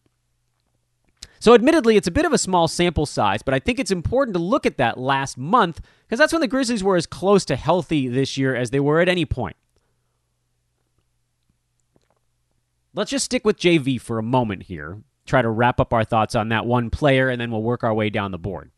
So, 1.38 1.54
admittedly, 1.54 1.96
it's 1.96 2.08
a 2.08 2.12
bit 2.12 2.24
of 2.24 2.32
a 2.32 2.38
small 2.38 2.68
sample 2.68 3.06
size, 3.06 3.42
but 3.42 3.54
I 3.54 3.58
think 3.58 3.78
it's 3.78 3.90
important 3.90 4.34
to 4.34 4.42
look 4.42 4.64
at 4.64 4.78
that 4.78 4.98
last 4.98 5.36
month 5.36 5.80
because 6.02 6.18
that's 6.18 6.32
when 6.32 6.40
the 6.40 6.48
Grizzlies 6.48 6.82
were 6.82 6.96
as 6.96 7.06
close 7.06 7.44
to 7.46 7.56
healthy 7.56 8.08
this 8.08 8.38
year 8.38 8.56
as 8.56 8.70
they 8.70 8.80
were 8.80 9.00
at 9.00 9.08
any 9.08 9.26
point. 9.26 9.56
Let's 12.94 13.10
just 13.10 13.24
stick 13.24 13.44
with 13.44 13.58
JV 13.58 14.00
for 14.00 14.18
a 14.18 14.22
moment 14.22 14.64
here. 14.64 15.02
Try 15.26 15.42
to 15.42 15.50
wrap 15.50 15.80
up 15.80 15.92
our 15.92 16.04
thoughts 16.04 16.34
on 16.34 16.50
that 16.50 16.64
one 16.64 16.90
player, 16.90 17.28
and 17.28 17.40
then 17.40 17.50
we'll 17.50 17.62
work 17.62 17.82
our 17.82 17.94
way 17.94 18.08
down 18.08 18.30
the 18.30 18.38
board. 18.38 18.70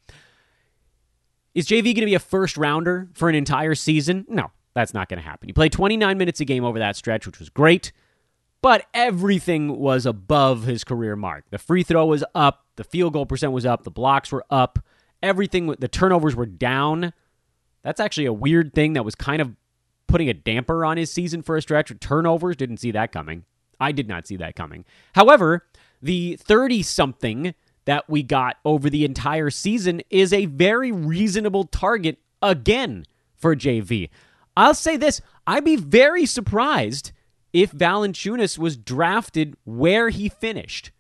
Is 1.54 1.66
JV 1.66 1.85
going 1.85 1.96
to 1.96 2.06
be 2.06 2.14
a 2.14 2.20
first 2.20 2.56
rounder 2.56 3.08
for 3.14 3.28
an 3.28 3.35
entire 3.35 3.75
season? 3.75 4.25
No, 4.28 4.50
that's 4.75 4.94
not 4.94 5.08
going 5.08 5.18
to 5.20 5.28
happen. 5.28 5.49
He 5.49 5.52
played 5.52 5.73
29 5.73 6.16
minutes 6.16 6.40
a 6.40 6.44
game 6.44 6.64
over 6.64 6.78
that 6.78 6.96
stretch, 6.96 7.26
which 7.26 7.38
was 7.38 7.50
great, 7.50 7.92
but 8.62 8.87
everything 8.94 9.78
was 9.78 10.06
above 10.06 10.64
his 10.64 10.85
career 10.85 11.16
mark. 11.16 11.44
The 11.50 11.58
free 11.58 11.82
throw 11.82 12.06
was 12.06 12.25
up, 12.35 12.64
the 12.76 12.85
field 12.85 13.12
goal 13.12 13.26
percent 13.26 13.52
was 13.52 13.66
up, 13.66 13.85
the 13.85 13.90
blocks 13.90 14.32
were 14.32 14.44
up, 14.50 14.78
everything, 15.23 15.66
the 15.78 15.88
turnovers 15.88 16.37
were 16.37 16.46
down. 16.46 17.12
That's 17.82 18.00
actually 18.00 18.26
a 18.26 18.32
weird 18.32 18.75
thing 18.75 18.94
that 18.94 19.04
was 19.04 19.14
kind 19.14 19.42
of 19.42 19.56
putting 20.06 20.28
a 20.28 20.35
damper 20.35 20.85
on 20.85 20.96
his 20.96 21.11
season 21.11 21.42
for 21.42 21.56
a 21.56 21.62
stretch. 21.62 21.92
Turnovers, 22.00 22.56
didn't 22.56 22.78
see 22.78 22.90
that 22.92 23.12
coming. 23.12 23.44
I 23.80 23.92
did 23.92 24.09
not 24.09 24.26
see 24.26 24.37
that 24.37 24.56
coming. 24.56 24.85
However, 25.14 25.66
the 26.02 26.37
30 26.37 26.83
something 26.83 27.54
that 27.85 28.09
we 28.09 28.23
got 28.23 28.56
over 28.64 28.90
the 28.90 29.04
entire 29.04 29.50
season 29.50 30.02
is 30.11 30.33
a 30.33 30.47
very 30.47 30.92
reasonable 30.92 31.64
target 31.64 32.18
again 32.42 33.04
for 33.37 33.56
JV. 33.56 34.11
I'll 34.56 34.75
say 34.75 34.97
this 34.97 35.21
I'd 35.47 35.64
be 35.64 35.76
very 35.76 36.26
surprised 36.26 37.12
if 37.52 37.73
Valanciunas 37.73 38.59
was 38.59 38.76
drafted 38.76 39.56
where 39.64 40.11
he 40.11 40.28
finished. 40.28 40.90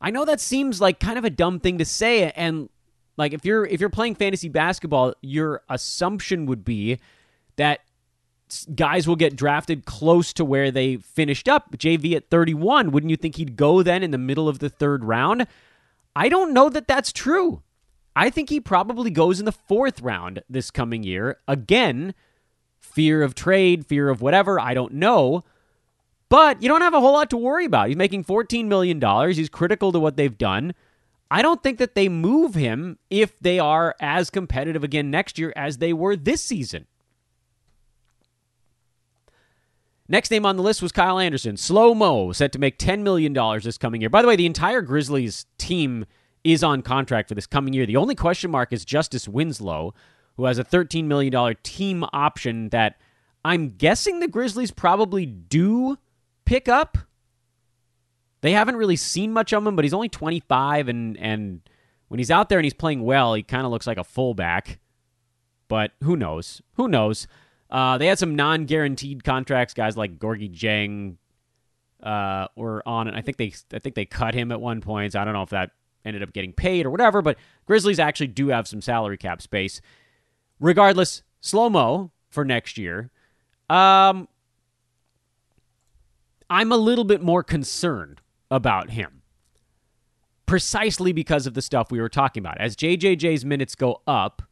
I 0.00 0.10
know 0.10 0.24
that 0.24 0.40
seems 0.40 0.80
like 0.80 0.98
kind 0.98 1.16
of 1.16 1.24
a 1.24 1.30
dumb 1.30 1.60
thing 1.60 1.78
to 1.78 1.84
say 1.84 2.30
and 2.32 2.68
like 3.16 3.32
if 3.32 3.44
you're 3.44 3.64
if 3.64 3.80
you're 3.80 3.90
playing 3.90 4.16
fantasy 4.16 4.48
basketball, 4.48 5.14
your 5.22 5.62
assumption 5.68 6.46
would 6.46 6.64
be 6.64 6.98
that 7.56 7.80
guys 8.74 9.06
will 9.06 9.16
get 9.16 9.36
drafted 9.36 9.84
close 9.84 10.32
to 10.34 10.44
where 10.44 10.70
they 10.70 10.96
finished 10.96 11.48
up. 11.48 11.76
JV 11.76 12.14
at 12.14 12.30
31, 12.30 12.90
wouldn't 12.90 13.10
you 13.10 13.16
think 13.16 13.36
he'd 13.36 13.56
go 13.56 13.82
then 13.82 14.02
in 14.02 14.10
the 14.10 14.18
middle 14.18 14.48
of 14.48 14.58
the 14.58 14.68
third 14.68 15.04
round? 15.04 15.46
I 16.14 16.28
don't 16.28 16.52
know 16.52 16.68
that 16.68 16.88
that's 16.88 17.12
true. 17.12 17.62
I 18.14 18.30
think 18.30 18.50
he 18.50 18.60
probably 18.60 19.10
goes 19.10 19.38
in 19.38 19.46
the 19.46 19.52
fourth 19.52 20.02
round 20.02 20.42
this 20.48 20.70
coming 20.70 21.02
year. 21.02 21.38
Again, 21.48 22.14
fear 22.78 23.22
of 23.22 23.34
trade, 23.34 23.86
fear 23.86 24.08
of 24.08 24.20
whatever, 24.20 24.60
I 24.60 24.74
don't 24.74 24.94
know. 24.94 25.44
But 26.28 26.62
you 26.62 26.68
don't 26.68 26.82
have 26.82 26.94
a 26.94 27.00
whole 27.00 27.12
lot 27.12 27.30
to 27.30 27.36
worry 27.36 27.64
about. 27.64 27.88
He's 27.88 27.96
making 27.96 28.24
$14 28.24 28.66
million. 28.66 29.00
He's 29.32 29.48
critical 29.48 29.92
to 29.92 30.00
what 30.00 30.16
they've 30.16 30.36
done. 30.36 30.74
I 31.30 31.40
don't 31.40 31.62
think 31.62 31.78
that 31.78 31.94
they 31.94 32.10
move 32.10 32.54
him 32.54 32.98
if 33.08 33.38
they 33.38 33.58
are 33.58 33.94
as 34.00 34.28
competitive 34.28 34.84
again 34.84 35.10
next 35.10 35.38
year 35.38 35.52
as 35.56 35.78
they 35.78 35.94
were 35.94 36.14
this 36.14 36.42
season. 36.42 36.86
Next 40.08 40.30
name 40.30 40.44
on 40.44 40.56
the 40.56 40.62
list 40.62 40.82
was 40.82 40.92
Kyle 40.92 41.18
Anderson. 41.18 41.56
Slow 41.56 41.94
Mo, 41.94 42.32
set 42.32 42.52
to 42.52 42.58
make 42.58 42.78
$10 42.78 43.02
million 43.02 43.32
this 43.62 43.78
coming 43.78 44.00
year. 44.00 44.10
By 44.10 44.22
the 44.22 44.28
way, 44.28 44.36
the 44.36 44.46
entire 44.46 44.82
Grizzlies 44.82 45.46
team 45.58 46.06
is 46.44 46.64
on 46.64 46.82
contract 46.82 47.28
for 47.28 47.34
this 47.34 47.46
coming 47.46 47.72
year. 47.72 47.86
The 47.86 47.96
only 47.96 48.14
question 48.14 48.50
mark 48.50 48.72
is 48.72 48.84
Justice 48.84 49.28
Winslow, 49.28 49.94
who 50.36 50.44
has 50.44 50.58
a 50.58 50.64
$13 50.64 51.04
million 51.04 51.56
team 51.62 52.04
option 52.12 52.68
that 52.70 52.96
I'm 53.44 53.76
guessing 53.76 54.20
the 54.20 54.28
Grizzlies 54.28 54.70
probably 54.70 55.24
do 55.24 55.98
pick 56.44 56.68
up. 56.68 56.98
They 58.40 58.52
haven't 58.52 58.76
really 58.76 58.96
seen 58.96 59.32
much 59.32 59.52
of 59.52 59.64
him, 59.64 59.76
but 59.76 59.84
he's 59.84 59.94
only 59.94 60.08
25, 60.08 60.88
and, 60.88 61.16
and 61.16 61.60
when 62.08 62.18
he's 62.18 62.30
out 62.30 62.48
there 62.48 62.58
and 62.58 62.64
he's 62.64 62.74
playing 62.74 63.04
well, 63.04 63.34
he 63.34 63.44
kind 63.44 63.64
of 63.64 63.70
looks 63.70 63.86
like 63.86 63.98
a 63.98 64.04
fullback. 64.04 64.80
But 65.68 65.92
who 66.02 66.16
knows? 66.16 66.60
Who 66.74 66.88
knows? 66.88 67.28
Uh, 67.72 67.96
they 67.96 68.06
had 68.06 68.18
some 68.18 68.36
non-guaranteed 68.36 69.24
contracts, 69.24 69.72
guys 69.72 69.96
like 69.96 70.18
Gorgui 70.18 70.54
Dieng 70.54 71.16
uh, 72.02 72.46
were 72.54 72.86
on 72.86 73.08
it. 73.08 73.14
I 73.14 73.22
think 73.22 73.38
they 73.38 73.54
I 73.72 73.78
think 73.78 73.94
they 73.94 74.04
cut 74.04 74.34
him 74.34 74.52
at 74.52 74.60
one 74.60 74.82
point. 74.82 75.14
So 75.14 75.20
I 75.20 75.24
don't 75.24 75.32
know 75.32 75.42
if 75.42 75.50
that 75.50 75.70
ended 76.04 76.22
up 76.22 76.34
getting 76.34 76.52
paid 76.52 76.84
or 76.84 76.90
whatever, 76.90 77.22
but 77.22 77.38
Grizzlies 77.64 77.98
actually 77.98 78.26
do 78.26 78.48
have 78.48 78.68
some 78.68 78.82
salary 78.82 79.16
cap 79.16 79.40
space. 79.40 79.80
Regardless, 80.60 81.22
slow 81.40 81.70
mo 81.70 82.10
for 82.28 82.44
next 82.44 82.76
year. 82.76 83.10
Um, 83.70 84.28
I'm 86.50 86.72
a 86.72 86.76
little 86.76 87.04
bit 87.04 87.22
more 87.22 87.42
concerned 87.42 88.20
about 88.50 88.90
him. 88.90 89.22
Precisely 90.44 91.12
because 91.14 91.46
of 91.46 91.54
the 91.54 91.62
stuff 91.62 91.90
we 91.90 92.00
were 92.00 92.10
talking 92.10 92.42
about. 92.42 92.60
As 92.60 92.76
JJJ's 92.76 93.46
minutes 93.46 93.74
go 93.74 94.02
up, 94.06 94.42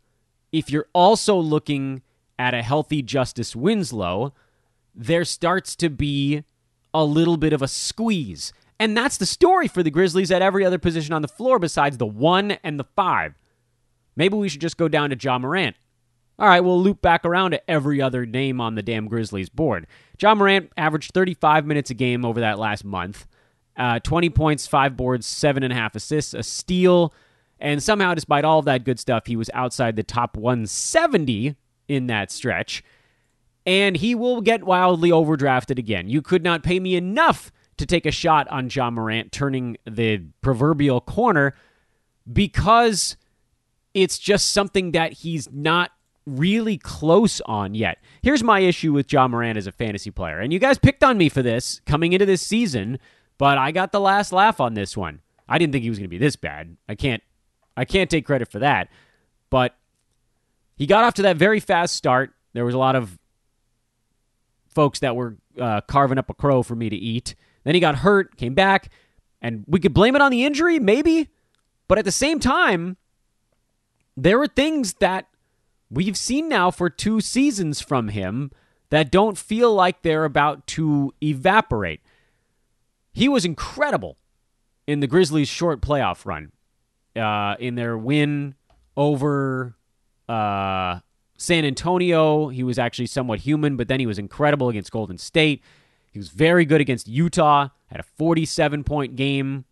if 0.52 0.70
you're 0.70 0.88
also 0.94 1.36
looking 1.36 2.00
at 2.40 2.54
a 2.54 2.62
healthy 2.62 3.02
Justice 3.02 3.54
Winslow, 3.54 4.32
there 4.94 5.26
starts 5.26 5.76
to 5.76 5.90
be 5.90 6.42
a 6.94 7.04
little 7.04 7.36
bit 7.36 7.52
of 7.52 7.60
a 7.60 7.68
squeeze. 7.68 8.54
And 8.78 8.96
that's 8.96 9.18
the 9.18 9.26
story 9.26 9.68
for 9.68 9.82
the 9.82 9.90
Grizzlies 9.90 10.30
at 10.30 10.40
every 10.40 10.64
other 10.64 10.78
position 10.78 11.12
on 11.12 11.20
the 11.20 11.28
floor 11.28 11.58
besides 11.58 11.98
the 11.98 12.06
one 12.06 12.52
and 12.64 12.80
the 12.80 12.86
five. 12.96 13.34
Maybe 14.16 14.38
we 14.38 14.48
should 14.48 14.62
just 14.62 14.78
go 14.78 14.88
down 14.88 15.10
to 15.10 15.18
Ja 15.20 15.38
Morant. 15.38 15.76
All 16.38 16.48
right, 16.48 16.60
we'll 16.60 16.80
loop 16.80 17.02
back 17.02 17.26
around 17.26 17.50
to 17.50 17.70
every 17.70 18.00
other 18.00 18.24
name 18.24 18.58
on 18.58 18.74
the 18.74 18.82
damn 18.82 19.06
Grizzlies 19.06 19.50
board. 19.50 19.86
Ja 20.18 20.34
Morant 20.34 20.72
averaged 20.78 21.12
35 21.12 21.66
minutes 21.66 21.90
a 21.90 21.94
game 21.94 22.24
over 22.24 22.40
that 22.40 22.58
last 22.58 22.86
month. 22.86 23.26
Uh, 23.76 23.98
20 23.98 24.30
points, 24.30 24.66
five 24.66 24.96
boards, 24.96 25.26
seven 25.26 25.62
and 25.62 25.74
a 25.74 25.76
half 25.76 25.94
assists, 25.94 26.32
a 26.32 26.42
steal. 26.42 27.12
And 27.58 27.82
somehow, 27.82 28.14
despite 28.14 28.46
all 28.46 28.60
of 28.60 28.64
that 28.64 28.84
good 28.84 28.98
stuff, 28.98 29.26
he 29.26 29.36
was 29.36 29.50
outside 29.52 29.96
the 29.96 30.02
top 30.02 30.38
170 30.38 31.54
in 31.90 32.06
that 32.06 32.30
stretch. 32.30 32.84
And 33.66 33.96
he 33.96 34.14
will 34.14 34.40
get 34.40 34.62
wildly 34.64 35.10
overdrafted 35.10 35.78
again. 35.78 36.08
You 36.08 36.22
could 36.22 36.42
not 36.42 36.62
pay 36.62 36.78
me 36.78 36.94
enough 36.94 37.52
to 37.76 37.84
take 37.84 38.06
a 38.06 38.10
shot 38.10 38.46
on 38.48 38.70
Ja 38.70 38.90
Morant 38.90 39.32
turning 39.32 39.76
the 39.84 40.22
proverbial 40.40 41.00
corner 41.00 41.54
because 42.32 43.16
it's 43.92 44.18
just 44.18 44.52
something 44.52 44.92
that 44.92 45.12
he's 45.12 45.50
not 45.50 45.90
really 46.26 46.78
close 46.78 47.40
on 47.42 47.74
yet. 47.74 47.98
Here's 48.22 48.42
my 48.42 48.60
issue 48.60 48.92
with 48.92 49.12
Ja 49.12 49.26
Morant 49.26 49.58
as 49.58 49.66
a 49.66 49.72
fantasy 49.72 50.10
player. 50.10 50.38
And 50.38 50.52
you 50.52 50.58
guys 50.58 50.78
picked 50.78 51.02
on 51.02 51.18
me 51.18 51.28
for 51.28 51.42
this 51.42 51.80
coming 51.86 52.12
into 52.12 52.26
this 52.26 52.42
season, 52.42 52.98
but 53.36 53.58
I 53.58 53.72
got 53.72 53.90
the 53.90 54.00
last 54.00 54.32
laugh 54.32 54.60
on 54.60 54.74
this 54.74 54.96
one. 54.96 55.20
I 55.48 55.58
didn't 55.58 55.72
think 55.72 55.82
he 55.82 55.90
was 55.90 55.98
going 55.98 56.08
to 56.08 56.16
be 56.16 56.18
this 56.18 56.36
bad. 56.36 56.76
I 56.88 56.94
can't 56.94 57.22
I 57.76 57.84
can't 57.84 58.10
take 58.10 58.26
credit 58.26 58.50
for 58.50 58.60
that. 58.60 58.88
But 59.48 59.74
he 60.80 60.86
got 60.86 61.04
off 61.04 61.12
to 61.12 61.22
that 61.22 61.36
very 61.36 61.60
fast 61.60 61.94
start. 61.94 62.32
There 62.54 62.64
was 62.64 62.74
a 62.74 62.78
lot 62.78 62.96
of 62.96 63.18
folks 64.70 65.00
that 65.00 65.14
were 65.14 65.36
uh, 65.60 65.82
carving 65.82 66.16
up 66.16 66.30
a 66.30 66.34
crow 66.34 66.62
for 66.62 66.74
me 66.74 66.88
to 66.88 66.96
eat. 66.96 67.34
Then 67.64 67.74
he 67.74 67.82
got 67.82 67.96
hurt, 67.96 68.38
came 68.38 68.54
back, 68.54 68.88
and 69.42 69.62
we 69.66 69.78
could 69.78 69.92
blame 69.92 70.16
it 70.16 70.22
on 70.22 70.32
the 70.32 70.42
injury, 70.42 70.78
maybe. 70.78 71.28
But 71.86 71.98
at 71.98 72.06
the 72.06 72.10
same 72.10 72.40
time, 72.40 72.96
there 74.16 74.38
were 74.38 74.46
things 74.46 74.94
that 74.94 75.26
we've 75.90 76.16
seen 76.16 76.48
now 76.48 76.70
for 76.70 76.88
two 76.88 77.20
seasons 77.20 77.82
from 77.82 78.08
him 78.08 78.50
that 78.88 79.10
don't 79.10 79.36
feel 79.36 79.74
like 79.74 80.00
they're 80.00 80.24
about 80.24 80.66
to 80.68 81.12
evaporate. 81.22 82.00
He 83.12 83.28
was 83.28 83.44
incredible 83.44 84.16
in 84.86 85.00
the 85.00 85.06
Grizzlies' 85.06 85.46
short 85.46 85.82
playoff 85.82 86.24
run, 86.24 86.52
uh, 87.14 87.56
in 87.58 87.74
their 87.74 87.98
win 87.98 88.54
over 88.96 89.76
uh, 90.30 91.00
San 91.36 91.64
Antonio. 91.64 92.48
He 92.48 92.62
was 92.62 92.78
actually 92.78 93.06
somewhat 93.06 93.40
human, 93.40 93.76
but 93.76 93.88
then 93.88 93.98
he 93.98 94.06
was 94.06 94.18
incredible 94.18 94.68
against 94.68 94.92
Golden 94.92 95.18
State. 95.18 95.62
He 96.12 96.18
was 96.18 96.28
very 96.28 96.64
good 96.64 96.80
against 96.80 97.08
Utah, 97.08 97.68
had 97.86 98.00
a 98.00 98.04
47 98.04 98.84
point 98.84 99.16
game 99.16 99.64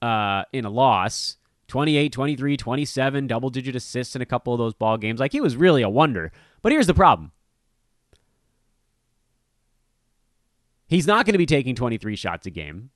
uh, 0.00 0.44
in 0.52 0.64
a 0.64 0.70
loss. 0.70 1.36
28, 1.68 2.12
23, 2.12 2.56
27, 2.58 3.26
double 3.26 3.48
digit 3.48 3.74
assists 3.74 4.14
in 4.14 4.20
a 4.20 4.26
couple 4.26 4.52
of 4.52 4.58
those 4.58 4.74
ball 4.74 4.98
games. 4.98 5.20
Like 5.20 5.32
he 5.32 5.40
was 5.40 5.56
really 5.56 5.80
a 5.80 5.88
wonder. 5.88 6.30
But 6.60 6.72
here's 6.72 6.86
the 6.86 6.92
problem. 6.92 7.32
He's 10.86 11.06
not 11.06 11.24
going 11.24 11.32
to 11.32 11.38
be 11.38 11.46
taking 11.46 11.74
23 11.74 12.14
shots 12.16 12.46
a 12.46 12.50
game 12.50 12.90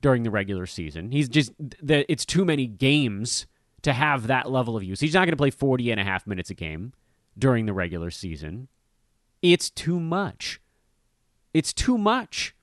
during 0.00 0.22
the 0.22 0.30
regular 0.30 0.64
season. 0.64 1.10
He's 1.10 1.28
just 1.28 1.52
it's 1.82 2.24
too 2.24 2.46
many 2.46 2.66
games 2.66 3.46
to 3.82 3.92
have 3.92 4.26
that 4.28 4.50
level 4.50 4.76
of 4.76 4.82
use. 4.82 5.00
He's 5.00 5.14
not 5.14 5.20
going 5.20 5.32
to 5.32 5.36
play 5.36 5.50
40 5.50 5.90
and 5.90 6.00
a 6.00 6.04
half 6.04 6.26
minutes 6.26 6.50
a 6.50 6.54
game 6.54 6.92
during 7.36 7.66
the 7.66 7.72
regular 7.72 8.10
season. 8.10 8.68
It's 9.42 9.70
too 9.70 9.98
much. 9.98 10.60
It's 11.52 11.72
too 11.72 11.98
much. 11.98 12.54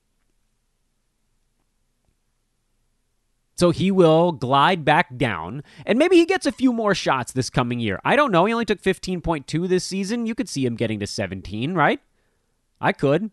So 3.56 3.72
he 3.72 3.92
will 3.92 4.32
glide 4.32 4.86
back 4.86 5.17
down, 5.17 5.63
and 5.86 6.00
maybe 6.00 6.15
he 6.15 6.26
gets 6.26 6.46
a 6.46 6.52
few 6.52 6.72
more 6.72 6.96
shots 6.96 7.34
this 7.34 7.50
coming 7.50 7.82
year. 7.82 8.00
I 8.06 8.15
don't 8.15 8.32
know. 8.32 8.46
He 8.46 8.54
only 8.54 8.63
took 8.63 8.82
15.2 8.82 9.67
this 9.67 9.84
season. 9.84 10.26
You 10.26 10.34
could 10.34 10.48
see 10.48 10.65
him 10.65 10.78
getting 10.78 11.02
to 11.02 11.08
17, 11.08 11.74
right? 11.74 12.00
I 12.80 12.93
could. 12.93 13.32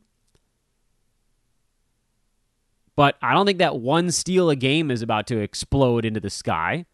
But 2.96 3.16
I 3.22 3.34
don't 3.34 3.46
think 3.46 3.58
that 3.58 3.78
one 3.78 4.10
steal 4.10 4.50
a 4.50 4.56
game 4.56 4.90
is 4.90 5.00
about 5.00 5.28
to 5.28 5.38
explode 5.38 6.04
into 6.04 6.18
the 6.18 6.30
sky. 6.30 6.86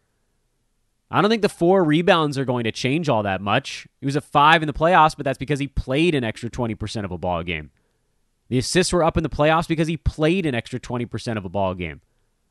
I 1.13 1.21
don't 1.21 1.29
think 1.29 1.43
the 1.43 1.49
four 1.49 1.83
rebounds 1.83 2.39
are 2.39 2.45
going 2.45 2.63
to 2.63 2.71
change 2.71 3.07
all 3.07 3.21
that 3.21 3.39
much. 3.39 3.87
He 3.99 4.05
was 4.07 4.15
a 4.15 4.21
five 4.21 4.63
in 4.63 4.67
the 4.67 4.73
playoffs, 4.73 5.15
but 5.15 5.23
that's 5.23 5.37
because 5.37 5.59
he 5.59 5.67
played 5.67 6.15
an 6.15 6.23
extra 6.23 6.49
20% 6.49 7.05
of 7.05 7.11
a 7.11 7.19
ball 7.19 7.43
game. 7.43 7.69
The 8.49 8.57
assists 8.57 8.91
were 8.91 9.03
up 9.03 9.15
in 9.15 9.21
the 9.21 9.29
playoffs 9.29 9.67
because 9.67 9.87
he 9.87 9.95
played 9.95 10.47
an 10.47 10.55
extra 10.55 10.79
20% 10.79 11.37
of 11.37 11.45
a 11.45 11.49
ball 11.49 11.75
game. 11.75 12.01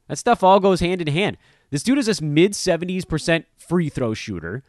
That 0.07 0.17
stuff 0.17 0.45
all 0.45 0.61
goes 0.61 0.79
hand 0.79 1.01
in 1.01 1.09
hand. 1.09 1.39
This 1.71 1.83
dude 1.83 1.99
is 1.99 2.07
this 2.07 2.21
mid 2.21 2.53
70s 2.53 3.07
percent 3.07 3.47
free 3.57 3.89
throw 3.89 4.15
shooter. 4.15 4.63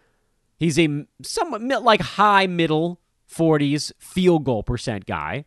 He's 0.58 0.79
a 0.79 1.06
somewhat 1.21 1.84
like 1.84 2.01
high 2.01 2.47
middle 2.47 2.99
40s 3.32 3.91
field 3.99 4.43
goal 4.43 4.63
percent 4.63 5.06
guy 5.06 5.45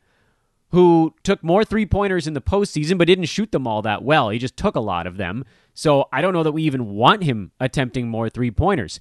who 0.70 1.14
took 1.22 1.42
more 1.42 1.64
three 1.64 1.86
pointers 1.86 2.26
in 2.26 2.34
the 2.34 2.40
postseason 2.40 2.98
but 2.98 3.06
didn't 3.06 3.24
shoot 3.24 3.52
them 3.52 3.66
all 3.66 3.82
that 3.82 4.02
well. 4.02 4.30
He 4.30 4.38
just 4.38 4.56
took 4.56 4.76
a 4.76 4.80
lot 4.80 5.06
of 5.06 5.16
them. 5.16 5.44
So 5.76 6.08
I 6.10 6.22
don't 6.22 6.32
know 6.32 6.42
that 6.42 6.52
we 6.52 6.62
even 6.64 6.94
want 6.94 7.22
him 7.22 7.52
attempting 7.60 8.08
more 8.08 8.28
three 8.28 8.50
pointers. 8.50 8.98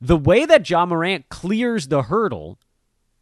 The 0.00 0.16
way 0.16 0.44
that 0.44 0.68
Ja 0.68 0.84
Morant 0.84 1.30
clears 1.30 1.88
the 1.88 2.02
hurdle 2.02 2.58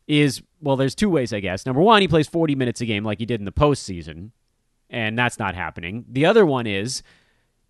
is 0.09 0.43
well, 0.61 0.77
there's 0.77 0.95
two 0.95 1.11
ways, 1.11 1.33
I 1.33 1.41
guess. 1.41 1.67
Number 1.67 1.83
one, 1.83 2.01
he 2.01 2.09
plays 2.09 2.27
40 2.27 2.55
minutes 2.55 2.81
a 2.81 2.87
game 2.87 3.05
like 3.05 3.19
he 3.19 3.27
did 3.27 3.41
in 3.41 3.45
the 3.45 3.53
postseason 3.53 4.31
and 4.91 5.19
that's 5.19 5.39
not 5.39 5.55
happening. 5.55 6.05
The 6.09 6.25
other 6.25 6.47
one 6.47 6.67
is 6.67 7.03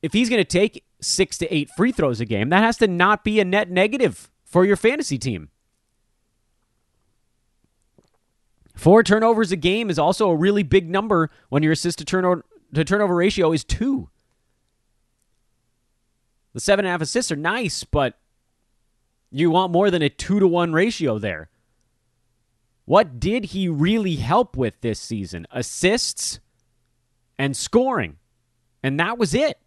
if 0.03 0.13
he's 0.13 0.29
going 0.29 0.41
to 0.41 0.45
take 0.45 0.85
six 1.01 1.39
to 1.39 1.53
eight 1.53 1.71
free 1.77 1.91
throws 1.91 2.21
a 2.21 2.25
game, 2.25 2.51
that 2.51 2.63
has 2.63 2.77
to 2.79 2.87
not 2.87 3.25
be 3.25 3.41
a 3.41 3.45
net 3.45 3.71
negative 3.71 4.31
for 4.45 4.65
your 4.65 4.77
fantasy 4.77 5.19
team. 5.19 5.49
Four 8.75 9.03
turnovers 9.03 9.53
a 9.53 9.57
game 9.57 9.89
is 9.89 9.99
also 9.99 10.29
a 10.29 10.37
really 10.37 10.63
big 10.63 10.91
number 10.91 11.31
when 11.49 11.63
your 11.63 11.73
assist 11.73 11.99
to 11.99 12.05
turnover, 12.05 12.45
to 12.75 12.85
turnover 12.85 13.15
ratio 13.15 13.53
is 13.53 13.65
two. 13.65 14.11
The 16.55 16.61
seven 16.61 16.85
and 16.85 16.91
a 16.91 16.93
half 16.93 17.03
assists 17.03 17.33
are 17.33 17.37
nice, 17.37 17.85
but 17.85 18.19
you 19.31 19.51
want 19.51 19.73
more 19.73 19.91
than 19.91 20.03
a 20.03 20.09
two 20.09 20.41
to 20.41 20.47
one 20.47 20.73
ratio 20.73 21.19
there. 21.19 21.51
What 22.87 23.19
did 23.19 23.47
he 23.47 23.69
really 23.69 24.17
help 24.17 24.57
with 24.57 24.81
this 24.81 25.01
season? 25.01 25.47
Assists 25.51 26.39
and 27.39 27.57
scoring. 27.57 28.17
And 28.83 29.01
that 29.01 29.19
was 29.19 29.35
it. 29.35 29.59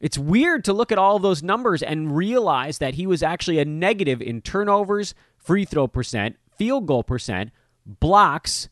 It's 0.00 0.18
weird 0.18 0.64
to 0.64 0.72
look 0.72 0.90
at 0.90 0.98
all 0.98 1.20
those 1.20 1.44
numbers 1.44 1.82
and 1.82 2.16
realize 2.16 2.78
that 2.78 2.94
he 2.94 3.06
was 3.06 3.22
actually 3.22 3.60
a 3.60 3.64
negative 3.64 4.20
in 4.20 4.40
turnovers, 4.40 5.14
free 5.36 5.64
throw 5.64 5.86
percent, 5.86 6.36
field 6.56 6.86
goal 6.86 7.04
percent, 7.04 7.50
blocks, 7.86 8.68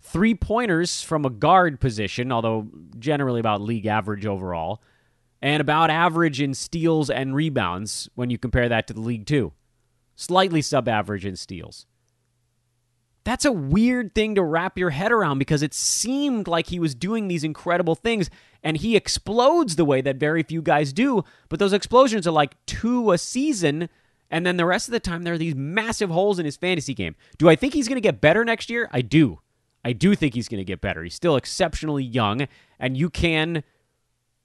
three 0.00 0.34
pointers 0.34 1.00
from 1.00 1.24
a 1.24 1.30
guard 1.30 1.80
position, 1.80 2.32
although 2.32 2.66
generally 2.98 3.38
about 3.38 3.60
league 3.60 3.86
average 3.86 4.26
overall, 4.26 4.82
and 5.44 5.60
about 5.60 5.90
average 5.90 6.40
in 6.40 6.54
steals 6.54 7.10
and 7.10 7.34
rebounds 7.34 8.08
when 8.14 8.30
you 8.30 8.38
compare 8.38 8.66
that 8.66 8.86
to 8.86 8.94
the 8.94 9.00
league, 9.00 9.26
too. 9.26 9.52
Slightly 10.16 10.62
sub 10.62 10.88
average 10.88 11.26
in 11.26 11.36
steals. 11.36 11.84
That's 13.24 13.44
a 13.44 13.52
weird 13.52 14.14
thing 14.14 14.36
to 14.36 14.42
wrap 14.42 14.78
your 14.78 14.88
head 14.88 15.12
around 15.12 15.38
because 15.38 15.62
it 15.62 15.74
seemed 15.74 16.48
like 16.48 16.68
he 16.68 16.78
was 16.78 16.94
doing 16.94 17.28
these 17.28 17.44
incredible 17.44 17.94
things 17.94 18.30
and 18.62 18.78
he 18.78 18.96
explodes 18.96 19.76
the 19.76 19.84
way 19.84 20.00
that 20.00 20.16
very 20.16 20.42
few 20.42 20.62
guys 20.62 20.94
do, 20.94 21.24
but 21.50 21.58
those 21.58 21.74
explosions 21.74 22.26
are 22.26 22.32
like 22.32 22.56
two 22.64 23.12
a 23.12 23.18
season 23.18 23.90
and 24.30 24.46
then 24.46 24.56
the 24.56 24.64
rest 24.64 24.88
of 24.88 24.92
the 24.92 25.00
time 25.00 25.24
there 25.24 25.34
are 25.34 25.38
these 25.38 25.54
massive 25.54 26.08
holes 26.08 26.38
in 26.38 26.46
his 26.46 26.56
fantasy 26.56 26.94
game. 26.94 27.16
Do 27.36 27.50
I 27.50 27.56
think 27.56 27.74
he's 27.74 27.86
going 27.86 27.96
to 27.96 28.00
get 28.00 28.22
better 28.22 28.46
next 28.46 28.70
year? 28.70 28.88
I 28.92 29.02
do. 29.02 29.40
I 29.84 29.92
do 29.92 30.14
think 30.14 30.32
he's 30.32 30.48
going 30.48 30.62
to 30.62 30.64
get 30.64 30.80
better. 30.80 31.02
He's 31.02 31.14
still 31.14 31.36
exceptionally 31.36 32.04
young 32.04 32.48
and 32.78 32.96
you 32.96 33.10
can 33.10 33.62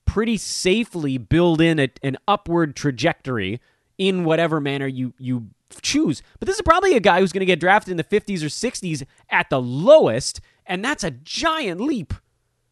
pretty 0.10 0.38
safely 0.38 1.20
build 1.20 1.62
in 1.62 1.78
a, 1.78 1.88
an 2.02 2.18
upward 2.28 2.76
trajectory 2.76 3.62
in 4.00 4.24
whatever 4.24 4.60
manner 4.60 4.88
you 4.88 5.14
you 5.20 5.50
choose. 5.84 6.24
But 6.40 6.48
this 6.48 6.56
is 6.56 6.64
probably 6.64 6.96
a 6.96 7.00
guy 7.00 7.20
who's 7.20 7.32
going 7.32 7.42
to 7.42 7.46
get 7.46 7.60
drafted 7.60 7.92
in 7.92 7.98
the 7.98 8.04
50s 8.04 8.42
or 8.42 8.48
60s 8.48 9.06
at 9.30 9.52
the 9.52 9.62
lowest, 9.62 10.42
and 10.66 10.84
that's 10.84 11.04
a 11.04 11.12
giant 11.12 11.80
leap 11.80 12.16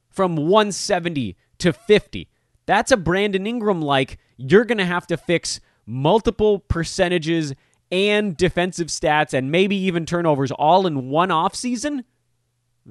from 0.09 0.35
170 0.35 1.37
to 1.59 1.73
50. 1.73 2.27
That's 2.65 2.91
a 2.91 2.97
Brandon 2.97 3.45
Ingram 3.45 3.83
like 3.83 4.17
you're 4.35 4.65
going 4.65 4.79
to 4.79 4.85
have 4.85 5.05
to 5.07 5.15
fix 5.15 5.59
multiple 5.85 6.57
percentages 6.57 7.53
and 7.91 8.35
defensive 8.35 8.87
stats 8.87 9.35
and 9.35 9.51
maybe 9.51 9.75
even 9.75 10.07
turnovers 10.07 10.51
all 10.51 10.87
in 10.87 11.09
one 11.09 11.29
off 11.29 11.55
season. 11.55 12.03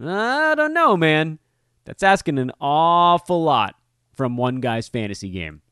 I 0.00 0.54
don't 0.54 0.72
know, 0.72 0.96
man. 0.96 1.40
That's 1.85 2.04
asking 2.04 2.38
an 2.38 2.52
awful 2.61 3.42
lot 3.42 3.75
from 4.16 4.37
one 4.37 4.61
guy's 4.61 4.88
fantasy 4.88 5.31
game. 5.31 5.62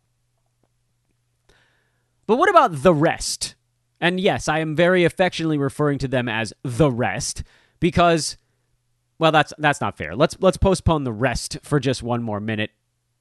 But 2.27 2.37
what 2.37 2.51
about 2.51 2.83
the 2.83 2.95
rest? 2.95 3.55
And 4.01 4.21
yes, 4.21 4.49
I 4.49 4.59
am 4.59 4.77
very 4.77 5.05
affectionately 5.05 5.59
referring 5.59 5.99
to 5.99 6.09
them 6.09 6.29
as 6.29 6.53
the 6.63 6.91
rest 6.91 7.43
because 7.81 8.37
well 9.19 9.33
that's 9.33 9.53
that's 9.59 9.81
not 9.81 9.97
fair. 9.97 10.15
Let's 10.15 10.37
let's 10.41 10.57
postpone 10.57 11.05
the 11.05 11.13
rest 11.13 11.59
for 11.63 11.81
just 11.81 12.03
one 12.03 12.23
more 12.23 12.41
minute, 12.41 12.71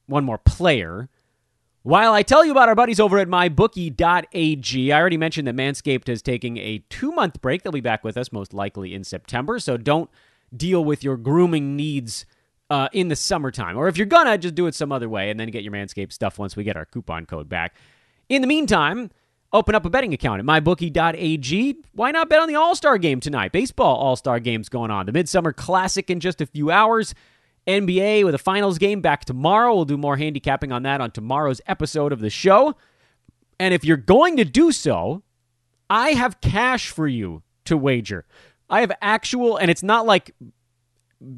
one 0.06 0.24
more 0.24 0.38
player. 0.38 1.08
While 1.82 2.14
I 2.14 2.22
tell 2.22 2.46
you 2.46 2.50
about 2.50 2.70
our 2.70 2.74
buddies 2.74 2.98
over 2.98 3.18
at 3.18 3.28
mybookie.ag, 3.28 4.92
I 4.92 4.98
already 4.98 5.18
mentioned 5.18 5.46
that 5.46 5.54
Manscaped 5.54 6.08
is 6.08 6.22
taking 6.22 6.56
a 6.56 6.82
2-month 6.88 7.42
break. 7.42 7.62
They'll 7.62 7.72
be 7.72 7.82
back 7.82 8.02
with 8.02 8.16
us 8.16 8.32
most 8.32 8.54
likely 8.54 8.94
in 8.94 9.04
September, 9.04 9.58
so 9.58 9.76
don't 9.76 10.08
deal 10.56 10.82
with 10.82 11.04
your 11.04 11.18
grooming 11.18 11.76
needs 11.76 12.24
uh, 12.74 12.88
in 12.92 13.06
the 13.06 13.14
summertime. 13.14 13.78
Or 13.78 13.86
if 13.86 13.96
you're 13.96 14.06
gonna, 14.06 14.36
just 14.36 14.56
do 14.56 14.66
it 14.66 14.74
some 14.74 14.90
other 14.90 15.08
way 15.08 15.30
and 15.30 15.38
then 15.38 15.48
get 15.50 15.62
your 15.62 15.72
Manscaped 15.72 16.12
stuff 16.12 16.40
once 16.40 16.56
we 16.56 16.64
get 16.64 16.76
our 16.76 16.84
coupon 16.84 17.24
code 17.24 17.48
back. 17.48 17.76
In 18.28 18.42
the 18.42 18.48
meantime, 18.48 19.12
open 19.52 19.76
up 19.76 19.84
a 19.84 19.90
betting 19.90 20.12
account 20.12 20.40
at 20.40 20.44
mybookie.ag. 20.44 21.76
Why 21.92 22.10
not 22.10 22.28
bet 22.28 22.40
on 22.40 22.48
the 22.48 22.56
All 22.56 22.74
Star 22.74 22.98
game 22.98 23.20
tonight? 23.20 23.52
Baseball 23.52 23.94
All 23.94 24.16
Star 24.16 24.40
game's 24.40 24.68
going 24.68 24.90
on. 24.90 25.06
The 25.06 25.12
Midsummer 25.12 25.52
Classic 25.52 26.10
in 26.10 26.18
just 26.18 26.40
a 26.40 26.46
few 26.46 26.72
hours. 26.72 27.14
NBA 27.68 28.24
with 28.24 28.34
a 28.34 28.38
finals 28.38 28.78
game 28.78 29.00
back 29.00 29.24
tomorrow. 29.24 29.72
We'll 29.72 29.84
do 29.84 29.96
more 29.96 30.16
handicapping 30.16 30.72
on 30.72 30.82
that 30.82 31.00
on 31.00 31.12
tomorrow's 31.12 31.60
episode 31.68 32.12
of 32.12 32.18
the 32.18 32.28
show. 32.28 32.74
And 33.60 33.72
if 33.72 33.84
you're 33.84 33.96
going 33.96 34.36
to 34.38 34.44
do 34.44 34.72
so, 34.72 35.22
I 35.88 36.10
have 36.10 36.40
cash 36.40 36.90
for 36.90 37.06
you 37.06 37.44
to 37.66 37.76
wager. 37.76 38.26
I 38.68 38.80
have 38.80 38.90
actual, 39.00 39.56
and 39.56 39.70
it's 39.70 39.84
not 39.84 40.06
like 40.06 40.34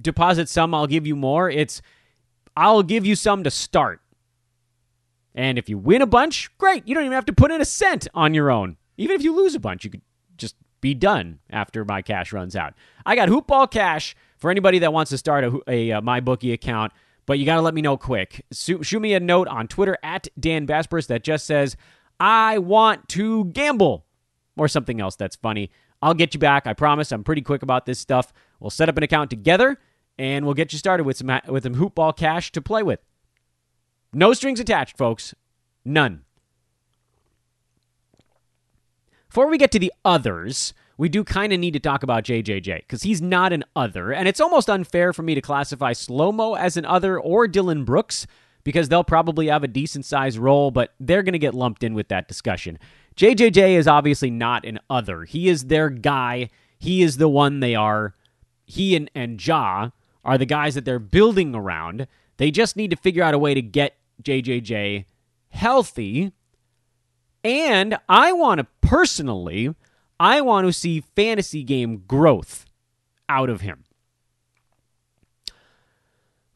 deposit 0.03 0.49
some, 0.49 0.75
I'll 0.75 0.87
give 0.87 1.07
you 1.07 1.17
more. 1.17 1.51
It's 1.51 1.83
I'll 2.57 2.83
give 2.83 3.05
you 3.05 3.17
some 3.17 3.45
to 3.45 3.51
start. 3.51 4.01
And 5.35 5.59
if 5.59 5.69
you 5.69 5.77
win 5.77 6.01
a 6.01 6.07
bunch, 6.07 6.51
great. 6.57 6.89
You 6.89 6.95
don't 6.95 7.05
even 7.05 7.15
have 7.15 7.27
to 7.27 7.33
put 7.33 7.51
in 7.51 7.61
a 7.61 7.67
cent 7.67 8.09
on 8.15 8.33
your 8.33 8.51
own. 8.51 8.79
Even 8.97 9.15
if 9.15 9.23
you 9.23 9.37
lose 9.37 9.55
a 9.55 9.61
bunch, 9.61 9.85
you 9.85 9.91
could 9.91 10.01
just 10.39 10.57
be 10.81 10.95
done 10.95 11.41
after 11.51 11.85
my 11.85 12.01
cash 12.01 12.33
runs 12.33 12.57
out. 12.57 12.75
I 13.05 13.15
got 13.15 13.29
hoopball 13.29 13.71
cash 13.71 14.17
for 14.39 14.51
anybody 14.51 14.79
that 14.79 14.93
wants 14.93 15.11
to 15.11 15.19
start 15.19 15.45
a, 15.45 15.61
a, 15.69 15.93
uh, 15.93 15.99
a 15.99 16.03
MyBookie 16.03 16.55
account, 16.55 16.93
but 17.27 17.39
you 17.39 17.45
got 17.45 17.57
to 17.57 17.61
let 17.61 17.75
me 17.75 17.83
know 17.83 17.99
quick. 17.99 18.45
Shoot, 18.53 18.87
shoot 18.87 19.01
me 19.01 19.13
a 19.13 19.21
note 19.21 19.49
on 19.49 19.69
Twitter 19.69 19.99
at 20.03 20.29
Dan 20.41 20.67
Besbris 20.67 21.07
that 21.09 21.23
just 21.23 21.45
says, 21.45 21.77
I 22.19 22.59
want 22.59 23.09
to 23.11 23.45
gamble, 23.47 24.07
or 24.57 24.69
something 24.69 25.01
else 25.03 25.17
that's 25.17 25.37
funny. 25.37 25.71
I'll 26.01 26.15
get 26.15 26.33
you 26.33 26.41
back. 26.41 26.67
I 26.67 26.73
promise. 26.73 27.13
I'm 27.13 27.25
pretty 27.25 27.43
quick 27.43 27.63
about 27.63 27.85
this 27.85 27.99
stuff. 27.99 28.33
We'll 28.61 28.71
set 28.71 28.89
up 28.89 28.97
an 28.97 29.03
account 29.03 29.31
together, 29.31 29.79
and 30.19 30.45
we'll 30.45 30.55
get 30.55 30.73
you 30.73 30.79
started 30.79 31.05
with 31.05 31.17
some 31.17 31.41
with 31.49 31.65
some 31.65 31.75
hoopball 31.77 32.17
cash 32.17 32.53
to 32.53 32.63
play 32.63 32.83
with. 32.83 33.01
No 34.13 34.33
strings 34.33 34.61
attached, 34.61 34.97
folks. 34.97 35.35
None. 35.85 36.23
Before 39.29 39.49
we 39.49 39.59
get 39.59 39.71
to 39.73 39.79
the 39.79 39.93
others, 40.05 40.73
we 40.97 41.09
do 41.09 41.23
kind 41.23 41.53
of 41.53 41.61
need 41.61 41.75
to 41.75 41.81
talk 41.81 42.03
about 42.03 42.25
JJJ 42.25 42.79
because 42.79 43.03
he's 43.03 43.21
not 43.21 43.53
an 43.53 43.65
other, 43.75 44.13
and 44.13 44.27
it's 44.27 44.41
almost 44.41 44.71
unfair 44.71 45.13
for 45.13 45.23
me 45.23 45.35
to 45.35 45.43
classify 45.43 45.93
Slow 45.93 46.33
Mo 46.33 46.55
as 46.55 46.77
an 46.77 46.87
other 46.87 47.21
or 47.21 47.47
Dillon 47.47 47.85
Brooks 47.85 48.27
because 48.65 48.89
they'll 48.89 49.05
probably 49.05 49.47
have 49.47 49.63
a 49.63 49.69
decent 49.69 50.05
sized 50.05 50.39
role, 50.39 50.71
but 50.71 50.95
they're 50.99 51.23
going 51.23 51.35
to 51.35 51.39
get 51.39 51.55
lumped 51.55 51.85
in 51.85 51.95
with 51.95 52.09
that 52.09 52.27
discussion. 52.27 52.79
JJJ 53.15 53.77
is 53.77 53.87
obviously 53.87 54.31
not 54.31 54.65
an 54.65 54.81
other. 54.91 55.25
He 55.25 55.49
is 55.49 55.67
their 55.67 55.89
guy. 55.89 56.51
He 56.79 57.03
is 57.03 57.19
the 57.19 57.29
one 57.29 57.61
they 57.61 57.75
are. 57.75 58.15
He 58.67 58.95
and, 58.97 59.11
and 59.15 59.45
Ja 59.45 59.91
are 60.25 60.37
the 60.37 60.45
guys 60.45 60.75
that 60.75 60.85
they're 60.85 60.99
building 60.99 61.55
around. 61.55 62.07
They 62.37 62.51
just 62.51 62.77
need 62.77 62.91
to 62.91 62.97
figure 62.97 63.23
out 63.23 63.33
a 63.33 63.39
way 63.39 63.55
to 63.55 63.63
get 63.63 63.97
JJJ 64.23 65.07
healthy. 65.51 66.33
And 67.45 67.97
I 68.09 68.33
want 68.33 68.59
to 68.59 68.67
personally, 68.81 69.75
I 70.19 70.41
want 70.41 70.67
to 70.67 70.73
see 70.73 71.01
fantasy 71.01 71.63
game 71.63 72.03
growth 72.07 72.67
out 73.29 73.49
of 73.49 73.61
him. 73.61 73.85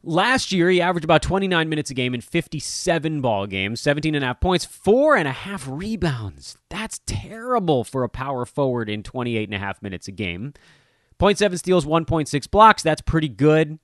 Last 0.03 0.51
year, 0.51 0.69
he 0.69 0.81
averaged 0.81 1.03
about 1.03 1.21
29 1.21 1.69
minutes 1.69 1.91
a 1.91 1.93
game 1.93 2.15
in 2.15 2.21
57 2.21 3.21
ball 3.21 3.45
games, 3.45 3.79
17 3.81 4.15
and 4.15 4.23
a 4.23 4.27
half 4.27 4.39
points, 4.39 4.65
four 4.65 5.15
and 5.15 5.27
a 5.27 5.31
half 5.31 5.67
rebounds. 5.67 6.57
That's 6.69 7.01
terrible 7.05 7.83
for 7.83 8.03
a 8.03 8.09
power 8.09 8.45
forward 8.47 8.89
in 8.89 9.03
28 9.03 9.47
and 9.47 9.55
a 9.55 9.59
half 9.59 9.79
minutes 9.81 10.07
a 10.07 10.11
game. 10.11 10.55
0.7 11.21 11.59
steals, 11.59 11.85
1.6 11.85 12.49
blocks. 12.49 12.81
That's 12.81 13.01
pretty 13.01 13.29
good. 13.29 13.77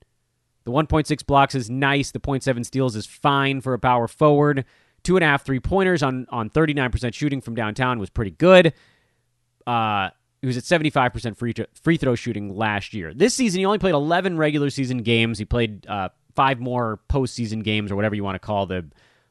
The 0.63 0.71
1.6 0.71 1.25
blocks 1.25 1.53
is 1.55 1.69
nice. 1.69 2.11
The 2.11 2.19
0.7 2.19 2.65
steals 2.65 2.95
is 2.95 3.05
fine 3.05 3.61
for 3.61 3.73
a 3.73 3.79
power 3.79 4.07
forward. 4.07 4.65
Two 5.03 5.15
and 5.15 5.23
a 5.23 5.27
half 5.27 5.45
three 5.45 5.59
pointers 5.59 6.01
on, 6.01 6.25
on 6.29 6.49
39% 6.49 7.13
shooting 7.13 7.39
from 7.39 7.55
downtown 7.55 7.99
was 7.99 8.09
pretty 8.09 8.31
good. 8.31 8.73
Uh, 9.65 10.09
he 10.41 10.47
was 10.47 10.57
at 10.57 10.63
75% 10.63 11.37
free, 11.37 11.53
free 11.81 11.97
throw 11.97 12.15
shooting 12.15 12.55
last 12.55 12.93
year. 12.93 13.13
This 13.13 13.35
season, 13.35 13.59
he 13.59 13.65
only 13.65 13.79
played 13.79 13.93
11 13.93 14.37
regular 14.37 14.69
season 14.69 14.97
games. 14.97 15.37
He 15.37 15.45
played 15.45 15.85
uh, 15.87 16.09
five 16.35 16.59
more 16.59 16.99
postseason 17.09 17.63
games 17.63 17.91
or 17.91 17.95
whatever 17.95 18.15
you 18.15 18.23
want 18.23 18.35
to 18.35 18.39
call 18.39 18.65
the 18.65 18.85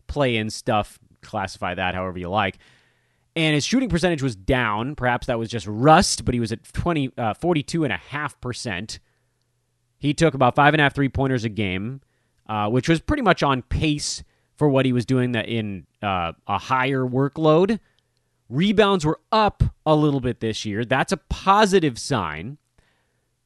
play 0.07 0.37
in 0.37 0.49
stuff. 0.51 0.99
Classify 1.23 1.75
that 1.75 1.95
however 1.95 2.19
you 2.19 2.29
like. 2.29 2.59
And 3.37 3.55
his 3.55 3.67
shooting 3.67 3.91
percentage 3.91 4.23
was 4.23 4.35
down. 4.35 4.95
Perhaps 4.95 5.27
that 5.27 5.39
was 5.39 5.51
just 5.51 5.67
rust, 5.67 6.25
but 6.25 6.33
he 6.33 6.41
was 6.41 6.53
at 6.53 6.65
20, 6.73 7.13
uh, 7.19 7.35
42.5%. 7.35 8.99
He 9.99 10.15
took 10.15 10.33
about 10.33 10.57
five 10.57 10.73
and 10.73 10.81
a 10.81 10.85
half 10.85 10.95
three 10.95 11.11
pointers 11.11 11.45
a 11.45 11.51
game, 11.51 12.01
uh, 12.49 12.71
which 12.71 12.89
was 12.89 13.01
pretty 13.01 13.23
much 13.23 13.43
on 13.43 13.61
pace 13.61 14.25
for 14.55 14.71
what 14.71 14.87
he 14.87 14.93
was 14.93 15.05
doing 15.05 15.33
that 15.33 15.49
in 15.49 15.87
uh, 16.03 16.33
a 16.47 16.57
higher 16.57 17.05
workload. 17.05 17.79
Rebounds 18.49 19.05
were 19.05 19.21
up 19.31 19.63
a 19.85 19.95
little 19.95 20.21
bit 20.21 20.41
this 20.41 20.65
year. 20.65 20.85
That's 20.85 21.13
a 21.13 21.19
positive 21.19 21.99
sign. 21.99 22.57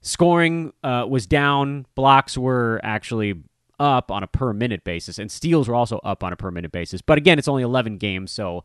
Scoring 0.02 0.72
uh, 0.84 1.06
was 1.08 1.26
down. 1.26 1.86
Blocks 1.96 2.38
were 2.38 2.80
actually 2.84 3.42
up 3.80 4.10
on 4.10 4.22
a 4.22 4.26
per 4.28 4.52
minute 4.52 4.84
basis, 4.84 5.18
and 5.18 5.32
steals 5.32 5.68
were 5.68 5.74
also 5.74 5.98
up 6.04 6.22
on 6.22 6.32
a 6.32 6.36
per 6.36 6.50
minute 6.50 6.70
basis. 6.70 7.00
But 7.02 7.18
again, 7.18 7.38
it's 7.38 7.48
only 7.48 7.62
11 7.62 7.96
games, 7.96 8.30
so 8.30 8.62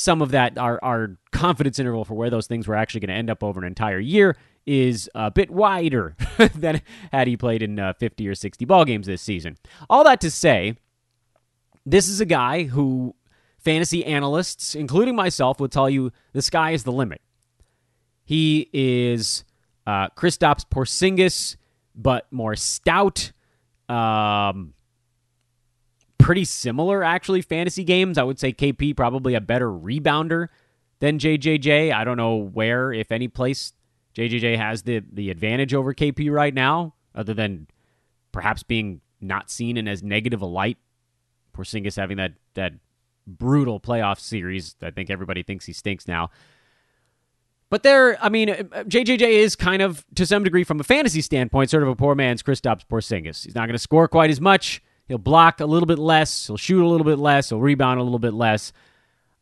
some 0.00 0.22
of 0.22 0.30
that, 0.30 0.56
our, 0.56 0.80
our 0.82 1.18
confidence 1.30 1.78
interval 1.78 2.06
for 2.06 2.14
where 2.14 2.30
those 2.30 2.46
things 2.46 2.66
were 2.66 2.74
actually 2.74 3.00
going 3.00 3.10
to 3.10 3.14
end 3.14 3.28
up 3.28 3.44
over 3.44 3.60
an 3.60 3.66
entire 3.66 3.98
year 3.98 4.34
is 4.64 5.10
a 5.14 5.30
bit 5.30 5.50
wider 5.50 6.16
than 6.54 6.80
had 7.12 7.28
he 7.28 7.36
played 7.36 7.62
in 7.62 7.78
uh, 7.78 7.92
50 7.92 8.26
or 8.26 8.34
60 8.34 8.64
ball 8.64 8.86
games 8.86 9.06
this 9.06 9.20
season. 9.20 9.58
All 9.90 10.02
that 10.04 10.22
to 10.22 10.30
say, 10.30 10.76
this 11.84 12.08
is 12.08 12.18
a 12.18 12.24
guy 12.24 12.62
who 12.62 13.14
fantasy 13.58 14.02
analysts, 14.06 14.74
including 14.74 15.14
myself, 15.14 15.60
would 15.60 15.70
tell 15.70 15.90
you 15.90 16.12
the 16.32 16.40
sky 16.40 16.70
is 16.70 16.82
the 16.84 16.92
limit. 16.92 17.20
He 18.24 18.70
is 18.72 19.44
uh, 19.86 20.08
Kristaps 20.16 20.64
Porzingis, 20.66 21.56
but 21.94 22.26
more 22.30 22.56
stout. 22.56 23.32
Um, 23.86 24.72
pretty 26.30 26.44
similar, 26.44 27.02
actually, 27.02 27.42
fantasy 27.42 27.82
games. 27.82 28.16
I 28.16 28.22
would 28.22 28.38
say 28.38 28.52
KP 28.52 28.96
probably 28.96 29.34
a 29.34 29.40
better 29.40 29.68
rebounder 29.68 30.46
than 31.00 31.18
JJJ. 31.18 31.92
I 31.92 32.04
don't 32.04 32.16
know 32.16 32.36
where, 32.36 32.92
if 32.92 33.10
any 33.10 33.26
place, 33.26 33.72
JJJ 34.14 34.56
has 34.56 34.82
the, 34.82 35.02
the 35.12 35.30
advantage 35.30 35.74
over 35.74 35.92
KP 35.92 36.30
right 36.30 36.54
now, 36.54 36.94
other 37.16 37.34
than 37.34 37.66
perhaps 38.30 38.62
being 38.62 39.00
not 39.20 39.50
seen 39.50 39.76
in 39.76 39.88
as 39.88 40.04
negative 40.04 40.40
a 40.40 40.46
light. 40.46 40.78
Porzingis 41.52 41.96
having 41.96 42.18
that, 42.18 42.34
that 42.54 42.74
brutal 43.26 43.80
playoff 43.80 44.20
series. 44.20 44.76
I 44.80 44.92
think 44.92 45.10
everybody 45.10 45.42
thinks 45.42 45.66
he 45.66 45.72
stinks 45.72 46.06
now. 46.06 46.30
But 47.70 47.82
there, 47.82 48.22
I 48.24 48.28
mean, 48.28 48.50
JJJ 48.50 49.22
is 49.22 49.56
kind 49.56 49.82
of, 49.82 50.06
to 50.14 50.24
some 50.24 50.44
degree, 50.44 50.62
from 50.62 50.78
a 50.78 50.84
fantasy 50.84 51.22
standpoint, 51.22 51.70
sort 51.70 51.82
of 51.82 51.88
a 51.88 51.96
poor 51.96 52.14
man's 52.14 52.40
Kristaps 52.40 52.86
Porzingis. 52.88 53.46
He's 53.46 53.56
not 53.56 53.66
going 53.66 53.72
to 53.72 53.80
score 53.80 54.06
quite 54.06 54.30
as 54.30 54.40
much. 54.40 54.80
He'll 55.10 55.18
block 55.18 55.58
a 55.58 55.66
little 55.66 55.88
bit 55.88 55.98
less. 55.98 56.46
He'll 56.46 56.56
shoot 56.56 56.84
a 56.84 56.86
little 56.86 57.04
bit 57.04 57.18
less. 57.18 57.48
He'll 57.48 57.58
rebound 57.58 57.98
a 57.98 58.04
little 58.04 58.20
bit 58.20 58.32
less. 58.32 58.72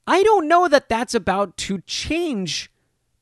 I 0.07 0.23
don't 0.23 0.49
know 0.49 0.67
that 0.67 0.89
that's 0.89 1.15
about 1.15 1.59
to 1.59 1.83
change 1.83 2.71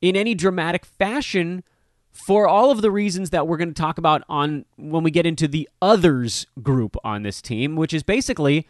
in 0.00 0.14
any 0.14 0.32
dramatic 0.32 0.84
fashion 0.84 1.64
for 2.12 2.46
all 2.46 2.70
of 2.70 2.82
the 2.82 2.90
reasons 2.92 3.30
that 3.30 3.48
we're 3.48 3.56
going 3.56 3.74
to 3.74 3.74
talk 3.74 3.98
about 3.98 4.22
on 4.28 4.64
when 4.76 5.02
we 5.02 5.10
get 5.10 5.26
into 5.26 5.48
the 5.48 5.68
others 5.82 6.46
group 6.62 6.96
on 7.02 7.24
this 7.24 7.42
team, 7.42 7.74
which 7.74 7.92
is 7.92 8.04
basically 8.04 8.68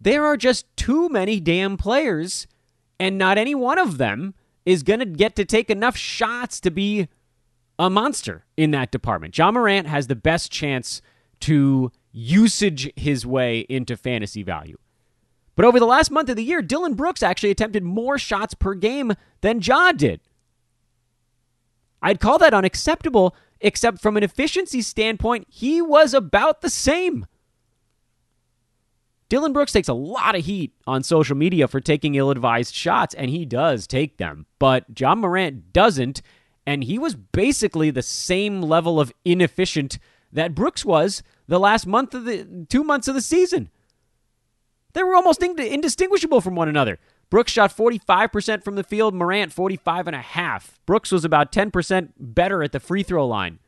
there 0.00 0.24
are 0.24 0.36
just 0.36 0.66
too 0.76 1.08
many 1.08 1.38
damn 1.38 1.76
players, 1.76 2.48
and 2.98 3.16
not 3.16 3.38
any 3.38 3.54
one 3.54 3.78
of 3.78 3.98
them 3.98 4.34
is 4.64 4.82
going 4.82 4.98
to 4.98 5.06
get 5.06 5.36
to 5.36 5.44
take 5.44 5.70
enough 5.70 5.96
shots 5.96 6.58
to 6.58 6.72
be 6.72 7.06
a 7.78 7.88
monster 7.88 8.46
in 8.56 8.72
that 8.72 8.90
department. 8.90 9.38
Ja 9.38 9.52
Morant 9.52 9.86
has 9.86 10.08
the 10.08 10.16
best 10.16 10.50
chance 10.50 11.00
to 11.40 11.92
usage 12.12 12.90
his 12.96 13.26
way 13.26 13.60
into 13.68 13.96
fantasy 13.96 14.42
value. 14.42 14.78
But 15.54 15.64
over 15.64 15.78
the 15.78 15.86
last 15.86 16.10
month 16.10 16.28
of 16.28 16.36
the 16.36 16.44
year, 16.44 16.60
Dillon 16.62 16.94
Brooks 16.94 17.22
actually 17.22 17.50
attempted 17.50 17.82
more 17.82 18.18
shots 18.18 18.54
per 18.54 18.74
game 18.74 19.14
than 19.40 19.60
Ja 19.60 19.92
did. 19.92 20.20
I'd 22.02 22.20
call 22.20 22.38
that 22.38 22.54
unacceptable, 22.54 23.34
except 23.60 24.00
from 24.00 24.16
an 24.16 24.22
efficiency 24.22 24.82
standpoint, 24.82 25.46
he 25.48 25.80
was 25.80 26.12
about 26.12 26.60
the 26.60 26.70
same. 26.70 27.26
Dillon 29.28 29.52
Brooks 29.52 29.72
takes 29.72 29.88
a 29.88 29.94
lot 29.94 30.36
of 30.36 30.44
heat 30.44 30.72
on 30.86 31.02
social 31.02 31.36
media 31.36 31.66
for 31.66 31.80
taking 31.80 32.14
ill 32.14 32.30
advised 32.30 32.74
shots, 32.74 33.14
and 33.14 33.28
he 33.30 33.44
does 33.44 33.86
take 33.86 34.18
them. 34.18 34.46
But 34.58 34.84
Ja 34.98 35.14
Morant 35.14 35.72
doesn't. 35.72 36.22
and 36.66 36.82
he 36.84 36.98
was 36.98 37.14
basically 37.14 37.90
the 37.90 38.02
same 38.02 38.60
level 38.60 39.00
of 39.00 39.12
inefficient 39.24 39.98
that 40.32 40.54
Brooks 40.54 40.84
was 40.84 41.22
the 41.46 41.60
last 41.60 41.86
month 41.86 42.14
of 42.14 42.24
the 42.24 42.66
two 42.68 42.84
months 42.84 43.08
of 43.08 43.14
the 43.14 43.20
season. 43.20 43.70
They 44.92 45.02
were 45.02 45.14
almost 45.14 45.42
indistinguishable 45.42 46.40
from 46.40 46.54
one 46.54 46.68
another. 46.68 46.98
Brooks 47.28 47.52
shot 47.52 47.76
45% 47.76 48.62
from 48.62 48.76
the 48.76 48.84
field, 48.84 49.14
Morant 49.14 49.54
45.5. 49.54 50.70
Brooks 50.86 51.10
was 51.10 51.24
about 51.24 51.52
10% 51.52 52.12
better 52.18 52.62
at 52.62 52.72
the 52.72 52.80
free 52.80 53.02
throw 53.02 53.26
line. 53.26 53.58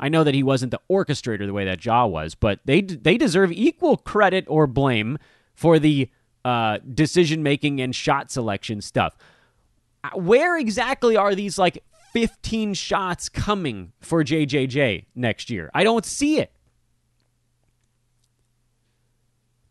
I 0.00 0.08
know 0.08 0.24
that 0.24 0.34
he 0.34 0.42
wasn't 0.42 0.70
the 0.70 0.80
orchestrator 0.90 1.46
the 1.46 1.52
way 1.52 1.64
that 1.64 1.84
Ja 1.84 2.06
was, 2.06 2.34
but 2.34 2.60
they 2.64 2.80
they 2.82 3.18
deserve 3.18 3.50
equal 3.50 3.96
credit 3.96 4.44
or 4.48 4.66
blame 4.66 5.18
for 5.54 5.78
the 5.78 6.08
uh, 6.44 6.78
decision 6.94 7.42
making 7.42 7.80
and 7.80 7.94
shot 7.94 8.30
selection 8.30 8.80
stuff. 8.80 9.16
Uh, 10.04 10.10
where 10.10 10.56
exactly 10.56 11.16
are 11.16 11.34
these 11.34 11.58
like 11.58 11.82
15 12.12 12.74
shots 12.74 13.28
coming 13.28 13.92
for 14.00 14.24
JJJ 14.24 15.06
next 15.14 15.50
year? 15.50 15.70
I 15.74 15.84
don't 15.84 16.04
see 16.04 16.38
it. 16.38 16.52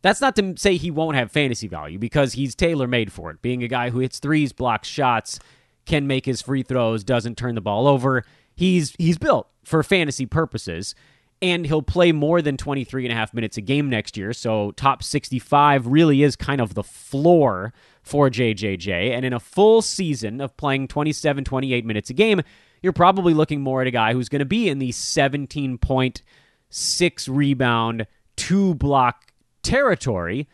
That's 0.02 0.20
not 0.20 0.36
to 0.36 0.54
say 0.56 0.76
he 0.76 0.90
won't 0.90 1.16
have 1.16 1.32
fantasy 1.32 1.66
value 1.66 1.98
because 1.98 2.34
he's 2.34 2.54
tailor 2.54 2.86
made 2.86 3.12
for 3.12 3.30
it. 3.30 3.42
Being 3.42 3.62
a 3.62 3.68
guy 3.68 3.90
who 3.90 3.98
hits 3.98 4.20
threes, 4.20 4.52
blocks 4.52 4.88
shots, 4.88 5.40
can 5.86 6.06
make 6.06 6.26
his 6.26 6.40
free 6.40 6.62
throws, 6.62 7.02
doesn't 7.02 7.36
turn 7.36 7.54
the 7.54 7.60
ball 7.60 7.88
over. 7.88 8.24
He's 8.54 8.94
he's 8.98 9.18
built 9.18 9.48
for 9.64 9.82
fantasy 9.82 10.26
purposes 10.26 10.94
and 11.40 11.66
he'll 11.66 11.82
play 11.82 12.12
more 12.12 12.42
than 12.42 12.56
23 12.56 13.04
and 13.04 13.12
a 13.12 13.14
half 13.14 13.32
minutes 13.32 13.56
a 13.56 13.60
game 13.60 13.88
next 13.88 14.16
year. 14.16 14.32
So 14.32 14.72
top 14.72 15.02
65 15.02 15.86
really 15.86 16.22
is 16.22 16.36
kind 16.36 16.60
of 16.60 16.74
the 16.74 16.82
floor 16.82 17.72
for 18.08 18.30
JJJ. 18.30 19.10
And 19.10 19.24
in 19.24 19.32
a 19.32 19.40
full 19.40 19.82
season 19.82 20.40
of 20.40 20.56
playing 20.56 20.88
27, 20.88 21.44
28 21.44 21.84
minutes 21.84 22.10
a 22.10 22.14
game, 22.14 22.40
you're 22.82 22.92
probably 22.92 23.34
looking 23.34 23.60
more 23.60 23.82
at 23.82 23.86
a 23.86 23.92
guy 23.92 24.14
who's 24.14 24.30
going 24.30 24.40
to 24.40 24.46
be 24.46 24.68
in 24.68 24.78
the 24.78 24.92
17 24.92 25.76
point, 25.78 26.22
six 26.70 27.28
rebound, 27.28 28.06
two 28.36 28.74
block 28.74 29.32
territory, 29.62 30.48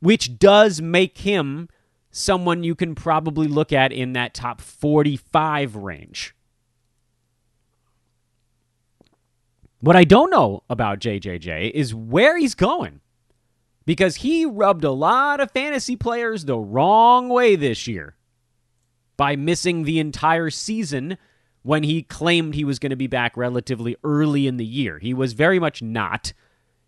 which 0.00 0.38
does 0.38 0.82
make 0.82 1.18
him 1.18 1.68
someone 2.10 2.64
you 2.64 2.74
can 2.74 2.94
probably 2.94 3.46
look 3.46 3.72
at 3.72 3.92
in 3.92 4.12
that 4.12 4.34
top 4.34 4.60
45 4.60 5.76
range. 5.76 6.34
What 9.80 9.96
I 9.96 10.04
don't 10.04 10.30
know 10.30 10.64
about 10.68 10.98
JJJ 10.98 11.70
is 11.70 11.94
where 11.94 12.36
he's 12.36 12.54
going 12.54 13.00
because 13.86 14.16
he 14.16 14.44
rubbed 14.44 14.84
a 14.84 14.90
lot 14.90 15.40
of 15.40 15.50
fantasy 15.50 15.96
players 15.96 16.44
the 16.44 16.58
wrong 16.58 17.28
way 17.28 17.56
this 17.56 17.86
year 17.86 18.16
by 19.16 19.36
missing 19.36 19.84
the 19.84 19.98
entire 19.98 20.50
season 20.50 21.18
when 21.62 21.82
he 21.82 22.02
claimed 22.02 22.54
he 22.54 22.64
was 22.64 22.78
going 22.78 22.90
to 22.90 22.96
be 22.96 23.06
back 23.06 23.36
relatively 23.36 23.96
early 24.02 24.46
in 24.46 24.56
the 24.56 24.64
year. 24.64 24.98
He 24.98 25.12
was 25.12 25.34
very 25.34 25.58
much 25.58 25.82
not. 25.82 26.32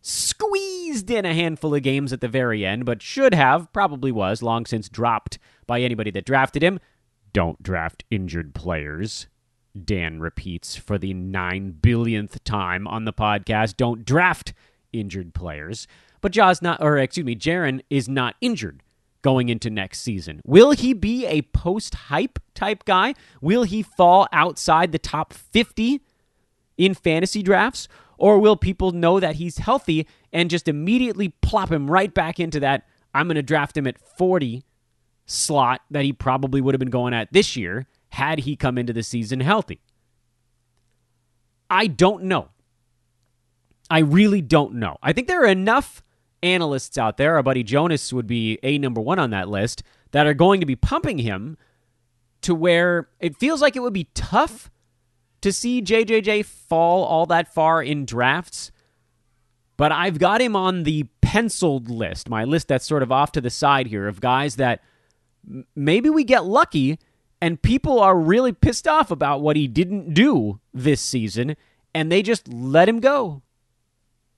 Squeezed 0.00 1.10
in 1.10 1.24
a 1.24 1.34
handful 1.34 1.74
of 1.74 1.82
games 1.82 2.12
at 2.12 2.20
the 2.20 2.28
very 2.28 2.64
end, 2.64 2.84
but 2.84 3.02
should 3.02 3.34
have, 3.34 3.72
probably 3.72 4.10
was, 4.10 4.42
long 4.42 4.66
since 4.66 4.88
dropped 4.88 5.38
by 5.66 5.80
anybody 5.80 6.10
that 6.10 6.24
drafted 6.24 6.62
him. 6.62 6.80
Don't 7.32 7.62
draft 7.62 8.04
injured 8.10 8.54
players. 8.54 9.26
Dan 9.84 10.20
repeats 10.20 10.76
for 10.76 10.98
the 10.98 11.14
nine 11.14 11.72
billionth 11.80 12.42
time 12.44 12.86
on 12.88 13.04
the 13.04 13.12
podcast. 13.12 13.76
Don't 13.76 14.04
draft 14.04 14.52
injured 14.92 15.34
players. 15.34 15.86
But 16.22 16.32
Ja's 16.32 16.62
not, 16.62 16.82
or 16.82 16.96
excuse 16.96 17.26
me, 17.26 17.36
Jaren 17.36 17.82
is 17.90 18.08
not 18.08 18.36
injured 18.40 18.82
going 19.20 19.50
into 19.50 19.68
next 19.68 20.00
season. 20.00 20.40
Will 20.44 20.70
he 20.70 20.94
be 20.94 21.26
a 21.26 21.42
post 21.42 21.94
hype 21.94 22.38
type 22.54 22.84
guy? 22.84 23.14
Will 23.40 23.64
he 23.64 23.82
fall 23.82 24.26
outside 24.32 24.92
the 24.92 24.98
top 24.98 25.34
50 25.34 26.00
in 26.78 26.94
fantasy 26.94 27.42
drafts? 27.42 27.88
Or 28.18 28.38
will 28.38 28.56
people 28.56 28.92
know 28.92 29.20
that 29.20 29.36
he's 29.36 29.58
healthy 29.58 30.06
and 30.32 30.48
just 30.48 30.68
immediately 30.68 31.30
plop 31.42 31.70
him 31.70 31.90
right 31.90 32.12
back 32.12 32.40
into 32.40 32.60
that? 32.60 32.86
I'm 33.14 33.26
going 33.26 33.34
to 33.34 33.42
draft 33.42 33.76
him 33.76 33.86
at 33.86 33.98
40 33.98 34.64
slot 35.26 35.82
that 35.90 36.04
he 36.04 36.12
probably 36.12 36.60
would 36.60 36.74
have 36.74 36.78
been 36.78 36.90
going 36.90 37.14
at 37.14 37.32
this 37.32 37.56
year 37.56 37.86
had 38.10 38.40
he 38.40 38.54
come 38.56 38.78
into 38.78 38.92
the 38.92 39.02
season 39.02 39.40
healthy? 39.40 39.80
I 41.68 41.86
don't 41.86 42.24
know. 42.24 42.50
I 43.90 44.00
really 44.00 44.40
don't 44.40 44.74
know. 44.74 44.98
I 45.02 45.12
think 45.12 45.28
there 45.28 45.42
are 45.42 45.48
enough 45.48 46.02
analysts 46.42 46.98
out 46.98 47.16
there, 47.16 47.36
our 47.36 47.42
buddy 47.42 47.62
Jonas 47.62 48.12
would 48.12 48.26
be 48.26 48.58
a 48.62 48.78
number 48.78 49.00
one 49.00 49.18
on 49.18 49.30
that 49.30 49.48
list, 49.48 49.82
that 50.10 50.26
are 50.26 50.34
going 50.34 50.60
to 50.60 50.66
be 50.66 50.76
pumping 50.76 51.18
him 51.18 51.56
to 52.42 52.54
where 52.54 53.08
it 53.20 53.36
feels 53.36 53.62
like 53.62 53.76
it 53.76 53.80
would 53.80 53.92
be 53.92 54.08
tough 54.14 54.70
to 55.40 55.52
see 55.52 55.82
JJJ 55.82 56.44
fall 56.44 57.04
all 57.04 57.26
that 57.26 57.52
far 57.52 57.82
in 57.82 58.04
drafts. 58.04 58.70
But 59.76 59.92
I've 59.92 60.18
got 60.18 60.40
him 60.40 60.54
on 60.54 60.82
the 60.84 61.06
penciled 61.20 61.88
list, 61.88 62.28
my 62.28 62.44
list 62.44 62.68
that's 62.68 62.86
sort 62.86 63.02
of 63.02 63.10
off 63.10 63.32
to 63.32 63.40
the 63.40 63.50
side 63.50 63.86
here 63.86 64.06
of 64.06 64.20
guys 64.20 64.56
that 64.56 64.82
maybe 65.74 66.10
we 66.10 66.24
get 66.24 66.44
lucky 66.44 66.98
and 67.40 67.60
people 67.60 67.98
are 67.98 68.16
really 68.16 68.52
pissed 68.52 68.86
off 68.86 69.10
about 69.10 69.40
what 69.40 69.56
he 69.56 69.66
didn't 69.66 70.14
do 70.14 70.60
this 70.72 71.00
season, 71.00 71.56
and 71.92 72.12
they 72.12 72.22
just 72.22 72.46
let 72.46 72.88
him 72.88 73.00
go. 73.00 73.42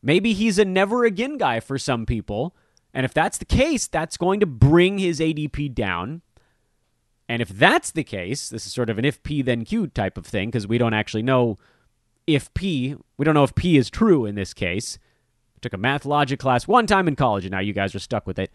Maybe 0.04 0.34
he's 0.34 0.58
a 0.58 0.66
never 0.66 1.06
again 1.06 1.38
guy 1.38 1.60
for 1.60 1.78
some 1.78 2.04
people. 2.04 2.54
And 2.92 3.06
if 3.06 3.14
that's 3.14 3.38
the 3.38 3.46
case, 3.46 3.86
that's 3.86 4.18
going 4.18 4.38
to 4.40 4.46
bring 4.46 4.98
his 4.98 5.18
ADP 5.18 5.74
down. 5.74 6.20
And 7.26 7.40
if 7.40 7.48
that's 7.48 7.90
the 7.90 8.04
case, 8.04 8.50
this 8.50 8.66
is 8.66 8.72
sort 8.72 8.90
of 8.90 8.98
an 8.98 9.06
if 9.06 9.22
P 9.22 9.40
then 9.40 9.64
Q 9.64 9.86
type 9.86 10.18
of 10.18 10.26
thing 10.26 10.48
because 10.48 10.68
we 10.68 10.76
don't 10.76 10.92
actually 10.92 11.22
know 11.22 11.58
if 12.26 12.52
P, 12.52 12.96
we 13.16 13.24
don't 13.24 13.32
know 13.32 13.44
if 13.44 13.54
P 13.54 13.78
is 13.78 13.88
true 13.88 14.26
in 14.26 14.34
this 14.34 14.52
case. 14.52 14.98
I 15.56 15.58
took 15.62 15.72
a 15.72 15.78
math 15.78 16.04
logic 16.04 16.38
class 16.38 16.68
one 16.68 16.86
time 16.86 17.08
in 17.08 17.16
college 17.16 17.46
and 17.46 17.52
now 17.52 17.60
you 17.60 17.72
guys 17.72 17.94
are 17.94 17.98
stuck 17.98 18.26
with 18.26 18.38
it. 18.38 18.52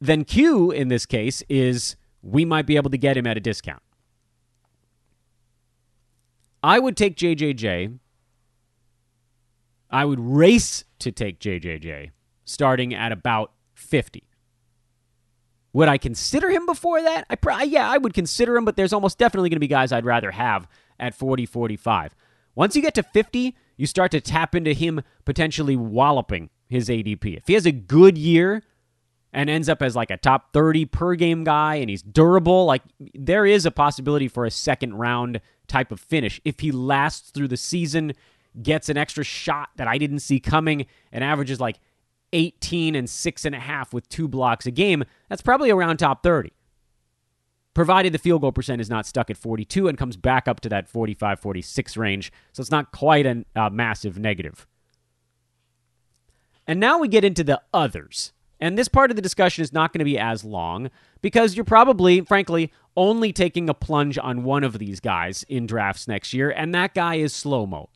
Then 0.00 0.24
Q 0.24 0.70
in 0.70 0.86
this 0.86 1.06
case 1.06 1.42
is 1.48 1.96
we 2.22 2.44
might 2.44 2.66
be 2.66 2.76
able 2.76 2.90
to 2.90 2.98
get 2.98 3.16
him 3.16 3.26
at 3.26 3.36
a 3.36 3.40
discount. 3.40 3.82
I 6.62 6.78
would 6.78 6.96
take 6.96 7.16
JJJ. 7.16 7.98
I 9.92 10.04
would 10.04 10.20
race 10.20 10.84
to 11.00 11.12
take 11.12 11.38
JJJ 11.38 12.10
starting 12.44 12.94
at 12.94 13.12
about 13.12 13.52
50. 13.74 14.24
Would 15.74 15.88
I 15.88 15.98
consider 15.98 16.50
him 16.50 16.66
before 16.66 17.00
that? 17.02 17.24
I 17.30 17.36
probably, 17.36 17.68
yeah, 17.68 17.88
I 17.88 17.98
would 17.98 18.14
consider 18.14 18.56
him, 18.56 18.64
but 18.64 18.76
there's 18.76 18.92
almost 18.92 19.18
definitely 19.18 19.48
going 19.48 19.56
to 19.56 19.60
be 19.60 19.68
guys 19.68 19.92
I'd 19.92 20.04
rather 20.04 20.30
have 20.30 20.68
at 20.98 21.14
40, 21.14 21.46
45. 21.46 22.14
Once 22.54 22.76
you 22.76 22.82
get 22.82 22.94
to 22.94 23.02
50, 23.02 23.56
you 23.76 23.86
start 23.86 24.10
to 24.10 24.20
tap 24.20 24.54
into 24.54 24.72
him 24.72 25.02
potentially 25.24 25.76
walloping 25.76 26.50
his 26.68 26.88
ADP. 26.88 27.36
If 27.36 27.46
he 27.46 27.54
has 27.54 27.66
a 27.66 27.72
good 27.72 28.18
year, 28.18 28.62
and 29.32 29.48
ends 29.48 29.68
up 29.68 29.82
as 29.82 29.96
like 29.96 30.10
a 30.10 30.16
top 30.16 30.52
30 30.52 30.86
per 30.86 31.14
game 31.14 31.44
guy 31.44 31.76
and 31.76 31.88
he's 31.88 32.02
durable, 32.02 32.66
like 32.66 32.82
there 33.14 33.46
is 33.46 33.64
a 33.64 33.70
possibility 33.70 34.28
for 34.28 34.44
a 34.44 34.50
second 34.50 34.94
round 34.94 35.40
type 35.66 35.90
of 35.90 36.00
finish. 36.00 36.40
If 36.44 36.60
he 36.60 36.70
lasts 36.70 37.30
through 37.30 37.48
the 37.48 37.56
season, 37.56 38.12
gets 38.60 38.88
an 38.88 38.96
extra 38.96 39.24
shot 39.24 39.70
that 39.76 39.88
I 39.88 39.98
didn't 39.98 40.20
see 40.20 40.40
coming, 40.40 40.86
and 41.10 41.22
averages 41.22 41.60
like 41.60 41.78
18 42.32 42.94
and 42.94 43.08
six 43.08 43.44
and 43.44 43.54
a 43.54 43.60
half 43.60 43.92
with 43.92 44.08
two 44.08 44.28
blocks 44.28 44.66
a 44.66 44.70
game, 44.70 45.04
that's 45.28 45.42
probably 45.42 45.70
around 45.70 45.98
top 45.98 46.22
30. 46.22 46.52
Provided 47.74 48.12
the 48.12 48.18
field 48.18 48.42
goal 48.42 48.52
percent 48.52 48.80
is 48.82 48.90
not 48.90 49.06
stuck 49.06 49.30
at 49.30 49.36
42 49.36 49.88
and 49.88 49.96
comes 49.96 50.16
back 50.16 50.46
up 50.46 50.60
to 50.60 50.68
that 50.68 50.88
45 50.88 51.40
46 51.40 51.96
range. 51.96 52.32
So 52.52 52.60
it's 52.60 52.70
not 52.70 52.92
quite 52.92 53.26
a 53.26 53.44
uh, 53.56 53.70
massive 53.70 54.18
negative. 54.18 54.66
And 56.66 56.78
now 56.78 56.98
we 56.98 57.08
get 57.08 57.24
into 57.24 57.42
the 57.42 57.60
others. 57.72 58.32
And 58.60 58.78
this 58.78 58.88
part 58.88 59.10
of 59.10 59.16
the 59.16 59.22
discussion 59.22 59.62
is 59.62 59.72
not 59.72 59.92
going 59.92 59.98
to 59.98 60.04
be 60.04 60.18
as 60.18 60.44
long 60.44 60.90
because 61.20 61.56
you're 61.56 61.64
probably, 61.64 62.20
frankly, 62.20 62.70
only 62.96 63.32
taking 63.32 63.68
a 63.68 63.74
plunge 63.74 64.18
on 64.18 64.44
one 64.44 64.62
of 64.62 64.78
these 64.78 65.00
guys 65.00 65.44
in 65.48 65.66
drafts 65.66 66.06
next 66.06 66.32
year, 66.32 66.50
and 66.50 66.74
that 66.74 66.94
guy 66.94 67.16
is 67.16 67.34
slow 67.34 67.66
mo. 67.66 67.88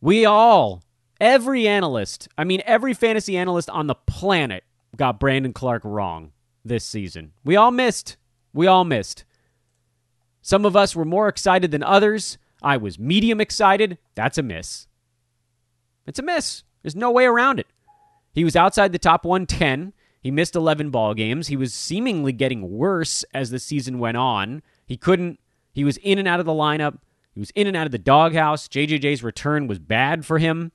We 0.00 0.24
all, 0.24 0.82
every 1.20 1.66
analyst, 1.66 2.28
I 2.38 2.44
mean, 2.44 2.62
every 2.64 2.94
fantasy 2.94 3.36
analyst 3.36 3.68
on 3.70 3.86
the 3.86 3.94
planet 3.94 4.64
got 4.96 5.20
Brandon 5.20 5.52
Clarke 5.52 5.84
wrong 5.84 6.32
this 6.64 6.84
season. 6.84 7.32
We 7.44 7.56
all 7.56 7.70
missed. 7.70 8.16
We 8.52 8.66
all 8.66 8.84
missed. 8.84 9.24
Some 10.40 10.64
of 10.64 10.76
us 10.76 10.94
were 10.94 11.04
more 11.04 11.28
excited 11.28 11.70
than 11.70 11.82
others. 11.82 12.38
I 12.62 12.76
was 12.76 12.98
medium 12.98 13.40
excited. 13.40 13.98
That's 14.14 14.38
a 14.38 14.42
miss. 14.42 14.86
It's 16.06 16.18
a 16.18 16.22
miss. 16.22 16.62
There's 16.82 16.96
no 16.96 17.10
way 17.10 17.24
around 17.24 17.60
it. 17.60 17.66
He 18.32 18.44
was 18.44 18.56
outside 18.56 18.92
the 18.92 18.98
top 18.98 19.24
110. 19.24 19.92
He 20.20 20.30
missed 20.30 20.56
11 20.56 20.90
ball 20.90 21.14
games. 21.14 21.48
He 21.48 21.56
was 21.56 21.74
seemingly 21.74 22.32
getting 22.32 22.70
worse 22.70 23.24
as 23.34 23.50
the 23.50 23.58
season 23.58 23.98
went 23.98 24.16
on. 24.16 24.62
He 24.86 24.96
couldn't, 24.96 25.38
he 25.72 25.84
was 25.84 25.96
in 25.98 26.18
and 26.18 26.28
out 26.28 26.40
of 26.40 26.46
the 26.46 26.52
lineup. 26.52 26.98
He 27.34 27.40
was 27.40 27.50
in 27.50 27.66
and 27.66 27.76
out 27.76 27.86
of 27.86 27.92
the 27.92 27.98
doghouse. 27.98 28.68
JJJ's 28.68 29.22
return 29.22 29.66
was 29.66 29.78
bad 29.78 30.24
for 30.26 30.38
him. 30.38 30.72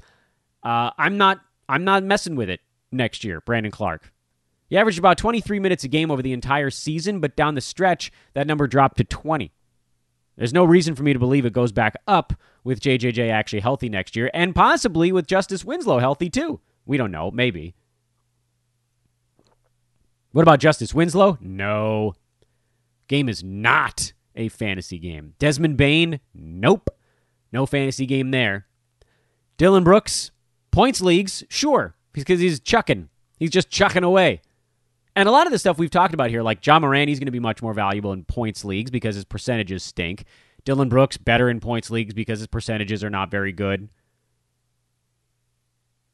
Uh, 0.63 0.91
I'm 0.97 1.17
not, 1.17 1.39
I'm 1.67 1.83
not 1.83 2.03
messing 2.03 2.35
with 2.35 2.49
it 2.49 2.61
next 2.91 3.23
year, 3.23 3.41
Brandon 3.41 3.71
Clarke. 3.71 4.11
He 4.69 4.77
averaged 4.77 4.99
about 4.99 5.17
23 5.17 5.59
minutes 5.59 5.83
a 5.83 5.87
game 5.87 6.09
over 6.09 6.21
the 6.21 6.33
entire 6.33 6.69
season, 6.69 7.19
but 7.19 7.35
down 7.35 7.55
the 7.55 7.61
stretch, 7.61 8.11
that 8.33 8.47
number 8.47 8.65
dropped 8.65 8.97
to 8.97 9.03
20. 9.03 9.51
There's 10.35 10.53
no 10.53 10.65
reason 10.65 10.95
for 10.95 11.03
me 11.03 11.13
to 11.13 11.19
believe 11.19 11.45
it 11.45 11.53
goes 11.53 11.71
back 11.71 11.95
up 12.07 12.33
with 12.63 12.79
JJJ 12.79 13.31
actually 13.31 13.59
healthy 13.59 13.89
next 13.89 14.15
year, 14.15 14.31
and 14.33 14.55
possibly 14.55 15.11
with 15.11 15.27
Justice 15.27 15.63
Winslow 15.63 15.99
healthy 15.99 16.29
too. 16.29 16.59
We 16.85 16.97
don't 16.97 17.11
know, 17.11 17.29
maybe. 17.29 17.75
What 20.31 20.41
about 20.41 20.59
Justice 20.59 20.93
Winslow? 20.93 21.37
No. 21.39 22.15
Game 23.07 23.29
is 23.29 23.43
not 23.43 24.13
a 24.35 24.49
fantasy 24.49 24.99
game. 24.99 25.33
Desmond 25.39 25.77
Bane, 25.77 26.19
Nope. 26.33 26.89
No 27.51 27.65
fantasy 27.65 28.05
game 28.05 28.31
there. 28.31 28.65
Dillon 29.57 29.83
Brooks? 29.83 30.31
Points 30.71 31.01
leagues? 31.01 31.43
Sure, 31.49 31.95
because 32.11 32.39
he's 32.39 32.59
chucking. 32.59 33.09
He's 33.37 33.51
just 33.51 33.69
chucking 33.69 34.03
away. 34.03 34.41
And 35.15 35.29
a 35.29 35.31
lot 35.31 35.45
of 35.45 35.51
the 35.51 35.59
stuff 35.59 35.77
we've 35.77 35.91
talked 35.91 36.15
about 36.15 36.31
here, 36.31 36.41
like 36.41 36.65
Ja 36.65 36.79
Morant, 36.79 37.09
he's 37.09 37.19
going 37.19 37.27
to 37.27 37.31
be 37.31 37.39
much 37.39 37.61
more 37.61 37.73
valuable 37.73 38.11
in 38.13 38.23
points 38.23 38.65
leagues 38.65 38.89
because 38.89 39.13
his 39.13 39.25
percentages 39.25 39.83
stink. 39.83 40.25
Dillon 40.65 40.89
Brooks, 40.89 41.17
better 41.17 41.49
in 41.49 41.59
points 41.59 41.91
leagues 41.91 42.13
because 42.15 42.39
his 42.39 42.47
percentages 42.47 43.03
are 43.03 43.09
not 43.11 43.29
very 43.29 43.51
good. 43.51 43.89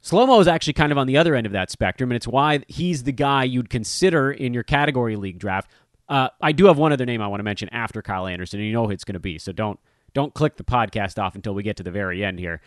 Slow 0.02 0.26
Mo 0.26 0.40
is 0.40 0.48
actually 0.48 0.74
kind 0.74 0.92
of 0.92 0.98
on 0.98 1.08
the 1.08 1.18
other 1.18 1.36
end 1.36 1.46
of 1.46 1.54
that 1.54 1.70
spectrum, 1.72 2.12
and 2.12 2.16
it's 2.16 2.28
why 2.28 2.62
he's 2.68 3.04
the 3.04 3.12
guy 3.12 3.44
you'd 3.44 3.70
consider 3.70 4.32
in 4.32 4.54
your 4.54 4.64
category 4.64 5.16
league 5.16 5.40
draft. 5.40 5.70
Uh, 6.10 6.30
I 6.42 6.52
do 6.52 6.66
have 6.66 6.78
one 6.78 6.92
other 6.92 7.06
name 7.06 7.22
I 7.22 7.28
want 7.28 7.40
to 7.40 7.44
mention 7.44 7.70
after 7.70 8.02
Kyle 8.02 8.26
Anderson, 8.26 8.60
and 8.60 8.68
you 8.68 8.74
know 8.74 8.86
who 8.86 8.92
it's 8.92 9.04
going 9.04 9.14
to 9.14 9.20
be, 9.20 9.38
so 9.38 9.52
don't 9.52 9.80
don't 10.14 10.34
click 10.34 10.58
the 10.58 10.64
podcast 10.64 11.22
off 11.22 11.36
until 11.36 11.54
we 11.54 11.62
get 11.62 11.78
to 11.78 11.84
the 11.84 11.92
very 11.92 12.26
end 12.26 12.40
here. 12.40 12.62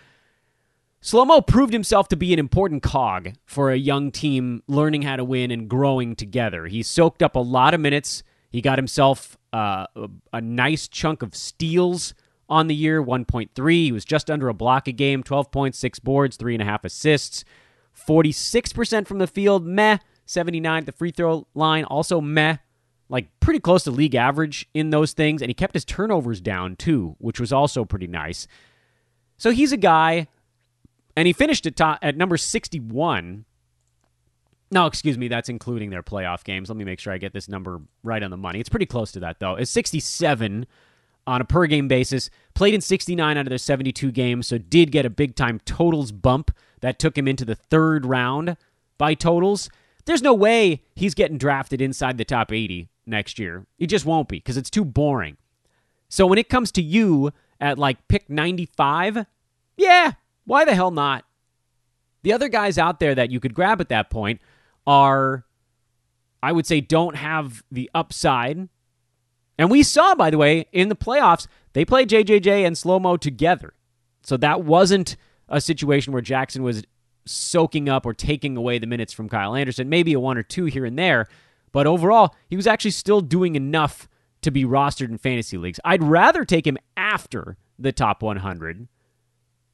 Slomo 1.03 1.45
proved 1.45 1.73
himself 1.73 2.07
to 2.09 2.17
be 2.17 2.33
an 2.33 2.39
important 2.39 2.85
cog 2.85 3.33
for 3.45 3.73
a 3.73 3.77
young 3.77 4.13
team 4.13 4.63
learning 4.69 5.03
how 5.03 5.17
to 5.17 5.25
win 5.25 5.51
and 5.51 5.69
growing 5.69 6.15
together. 6.15 6.67
He 6.67 6.85
soaked 6.85 7.21
up 7.21 7.35
a 7.35 7.41
lot 7.41 7.75
of 7.75 7.81
minutes. 7.81 8.23
He 8.51 8.61
got 8.61 8.79
himself 8.79 9.37
uh, 9.53 9.87
a, 9.97 10.09
a 10.35 10.41
nice 10.41 10.87
chunk 10.87 11.23
of 11.23 11.35
steals 11.35 12.15
on 12.49 12.69
the 12.69 12.75
year 12.77 13.03
1.3. 13.03 13.73
He 13.73 13.91
was 13.91 14.05
just 14.05 14.31
under 14.31 14.49
a 14.49 14.55
block 14.55 14.87
a 14.87 14.93
game, 14.93 15.25
12.6 15.25 16.03
boards, 16.05 16.37
3.5 16.37 16.85
assists, 16.85 17.45
46% 18.07 19.07
from 19.09 19.19
the 19.19 19.27
field, 19.27 19.67
meh. 19.67 19.99
79 20.25 20.79
at 20.79 20.87
the 20.87 20.93
free 20.93 21.11
throw 21.11 21.49
line, 21.55 21.85
also 21.85 22.21
meh. 22.21 22.59
Like 23.13 23.29
pretty 23.41 23.61
close 23.61 23.85
to 23.85 23.91
league 23.91 24.15
average 24.15 24.67
in 24.73 24.89
those 24.89 25.13
things. 25.13 25.43
And 25.43 25.51
he 25.51 25.55
kept 25.55 25.75
his 25.75 25.85
turnovers 25.85 26.41
down 26.41 26.77
too, 26.77 27.15
which 27.19 27.39
was 27.39 27.53
also 27.53 27.85
pretty 27.85 28.07
nice. 28.07 28.49
So 29.37 29.51
he's 29.51 29.71
a 29.71 29.77
guy, 29.77 30.29
and 31.15 31.27
he 31.27 31.33
finished 31.33 31.67
at, 31.67 31.77
top, 31.77 31.99
at 32.01 32.17
number 32.17 32.39
61. 32.39 33.45
No, 34.71 34.87
excuse 34.87 35.19
me, 35.19 35.29
that's 35.29 35.51
including 35.51 35.91
their 35.91 36.03
playoff 36.03 36.43
games. 36.43 36.71
Let 36.71 36.79
me 36.79 36.85
make 36.85 37.01
sure 37.01 37.13
I 37.13 37.19
get 37.19 37.35
this 37.35 37.49
number 37.49 37.83
right 38.03 38.23
on 38.23 38.31
the 38.31 38.39
money. 38.39 38.61
It's 38.61 38.71
pretty 38.71 38.87
close 38.87 39.13
to 39.13 39.21
that, 39.21 39.41
though. 39.41 39.57
It's 39.57 39.71
67 39.71 40.67
on 41.27 41.41
a 41.41 41.45
per 41.45 41.67
game 41.67 41.89
basis. 41.89 42.31
Played 42.55 42.73
in 42.73 42.81
69 42.81 43.37
out 43.37 43.47
of 43.47 43.51
their 43.51 43.59
72 43.59 44.11
games, 44.13 44.47
so 44.47 44.57
did 44.57 44.91
get 44.91 45.05
a 45.05 45.11
big 45.11 45.37
time 45.37 45.61
totals 45.67 46.13
bump 46.13 46.51
that 46.81 46.99
took 46.99 47.19
him 47.19 47.29
into 47.29 47.45
the 47.45 47.55
third 47.55 48.07
round 48.07 48.57
by 48.97 49.13
totals. 49.13 49.69
There's 50.07 50.23
no 50.23 50.33
way 50.33 50.83
he's 50.95 51.15
getting 51.15 51.37
drafted 51.37 51.83
inside 51.83 52.17
the 52.17 52.25
top 52.25 52.51
80 52.51 52.89
next 53.07 53.39
year. 53.39 53.67
He 53.79 53.87
just 53.87 54.07
won't 54.07 54.29
be 54.29 54.39
because 54.39 54.57
it's 54.57 54.71
too 54.71 54.85
boring. 54.85 55.37
So 56.09 56.27
when 56.27 56.39
it 56.39 56.49
comes 56.49 56.71
to 56.73 56.83
you 56.83 57.33
at 57.61 57.79
like 57.79 58.09
pick 58.09 58.29
95, 58.29 59.27
yeah, 59.77 60.13
why 60.45 60.65
the 60.65 60.75
hell 60.75 60.91
not? 60.91 61.25
The 62.23 62.33
other 62.33 62.49
guys 62.49 62.79
out 62.79 63.01
there 63.01 63.15
that 63.15 63.31
you 63.31 63.41
could 63.41 63.55
grab 63.55 63.81
at 63.81 63.89
that 63.89 64.11
point 64.11 64.41
are, 64.87 65.45
I 66.43 66.53
would 66.53 66.67
say, 66.67 66.81
don't 66.81 67.17
have 67.17 67.63
the 67.71 67.91
upside 67.95 68.69
and 69.59 69.71
we 69.71 69.83
saw, 69.83 70.15
by 70.15 70.31
the 70.31 70.39
way, 70.39 70.67
in 70.73 70.89
the 70.89 70.97
playoffs, 70.97 71.47
they 71.73 71.85
played 71.85 72.09
JJJ 72.09 72.67
and 72.67 72.77
Slow 72.77 72.99
Mo 72.99 73.17
together. 73.17 73.75
So 74.23 74.37
that 74.39 74.65
wasn't 74.65 75.17
a 75.49 75.61
situation 75.61 76.13
where 76.13 76.23
Jackson 76.23 76.63
was 76.63 76.85
soaking 77.27 77.89
up 77.89 78.07
or 78.07 78.15
taking 78.15 78.57
away 78.57 78.79
the 78.79 78.87
minutes 78.87 79.13
from 79.13 79.29
Kyle 79.29 79.55
Anderson, 79.55 79.89
maybe 79.89 80.13
a 80.15 80.21
one 80.21 80.39
or 80.39 80.43
two 80.43 80.65
here 80.65 80.85
and 80.85 80.99
there. 80.99 81.29
But 81.73 81.87
overall, 81.87 82.35
he 82.49 82.57
was 82.57 82.67
actually 82.67 82.91
still 82.93 83.21
doing 83.21 83.57
enough 83.57 84.09
to 84.43 84.51
be 84.51 84.65
rostered 84.65 85.09
in 85.09 85.19
fantasy 85.19 85.57
leagues. 85.57 85.81
I'd 85.85 86.03
rather 86.03 86.45
take 86.45 86.67
him 86.67 86.79
after 86.97 87.57
the 87.79 87.93
top 87.93 88.23
100 88.23 88.89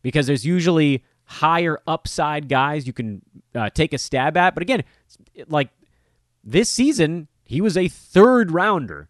because 0.02 0.26
there's 0.26 0.46
usually 0.46 1.04
higher 1.24 1.78
upside 1.86 2.48
guys 2.48 2.86
you 2.86 2.92
can 2.92 3.22
uh, 3.54 3.70
take 3.70 3.92
a 3.92 3.98
stab 3.98 4.36
at. 4.36 4.54
But 4.54 4.62
again, 4.62 4.84
like 5.48 5.70
this 6.44 6.70
season, 6.70 7.28
he 7.44 7.60
was 7.60 7.76
a 7.76 7.88
third 7.88 8.50
rounder. 8.50 9.08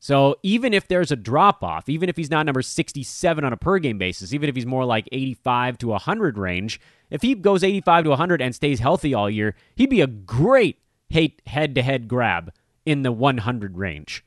So 0.00 0.36
even 0.42 0.72
if 0.72 0.86
there's 0.86 1.10
a 1.10 1.16
drop 1.16 1.64
off, 1.64 1.88
even 1.88 2.08
if 2.08 2.16
he's 2.16 2.30
not 2.30 2.46
number 2.46 2.62
67 2.62 3.44
on 3.44 3.52
a 3.52 3.56
per 3.56 3.78
game 3.78 3.98
basis, 3.98 4.32
even 4.32 4.48
if 4.48 4.54
he's 4.54 4.66
more 4.66 4.84
like 4.84 5.08
85 5.10 5.78
to 5.78 5.88
100 5.88 6.38
range, 6.38 6.80
if 7.10 7.22
he 7.22 7.34
goes 7.34 7.64
85 7.64 8.04
to 8.04 8.10
100 8.10 8.40
and 8.40 8.54
stays 8.54 8.78
healthy 8.78 9.12
all 9.12 9.28
year, 9.28 9.56
he'd 9.74 9.90
be 9.90 10.00
a 10.00 10.06
great 10.06 10.78
head 11.10 11.74
to 11.74 11.82
head 11.82 12.08
grab 12.08 12.52
in 12.84 13.02
the 13.02 13.12
100 13.12 13.76
range. 13.76 14.24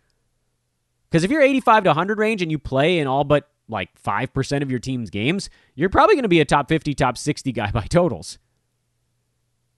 Because 1.10 1.24
if 1.24 1.32
you're 1.32 1.42
85 1.42 1.84
to 1.84 1.90
100 1.90 2.18
range 2.18 2.42
and 2.42 2.52
you 2.52 2.58
play 2.58 3.00
in 3.00 3.08
all 3.08 3.24
but 3.24 3.50
like 3.68 3.90
5% 4.02 4.62
of 4.62 4.70
your 4.70 4.80
team's 4.80 5.10
games, 5.10 5.50
you're 5.76 5.90
probably 5.90 6.16
going 6.16 6.24
to 6.24 6.30
be 6.30 6.42
a 6.42 6.46
top 6.46 6.68
50, 6.68 6.94
top 6.94 7.18
60 7.18 7.52
guy 7.52 7.72
by 7.74 7.86
totals. 7.86 8.38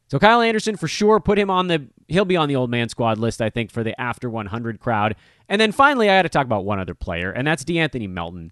So 0.09 0.19
Kyle 0.19 0.41
Anderson 0.41 0.75
for 0.75 0.87
sure 0.87 1.19
put 1.19 1.39
him 1.39 1.49
on 1.49 1.67
the 1.67 1.87
he'll 2.07 2.25
be 2.25 2.37
on 2.37 2.49
the 2.49 2.55
old 2.55 2.69
man 2.69 2.89
squad 2.89 3.17
list 3.17 3.41
I 3.41 3.49
think 3.49 3.71
for 3.71 3.83
the 3.83 3.99
after 3.99 4.29
100 4.29 4.79
crowd. 4.79 5.15
And 5.49 5.59
then 5.59 5.71
finally 5.71 6.09
I 6.09 6.17
got 6.17 6.23
to 6.23 6.29
talk 6.29 6.45
about 6.45 6.65
one 6.65 6.79
other 6.79 6.93
player 6.93 7.31
and 7.31 7.47
that's 7.47 7.63
De'Anthony 7.63 8.07
Melton, 8.07 8.51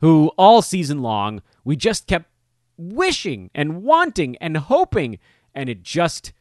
who 0.00 0.28
all 0.36 0.62
season 0.62 1.02
long 1.02 1.42
we 1.64 1.74
just 1.74 2.06
kept 2.06 2.30
wishing 2.76 3.50
and 3.54 3.82
wanting 3.82 4.36
and 4.36 4.56
hoping 4.56 5.18
and 5.52 5.68
it 5.68 5.82
just 5.82 6.32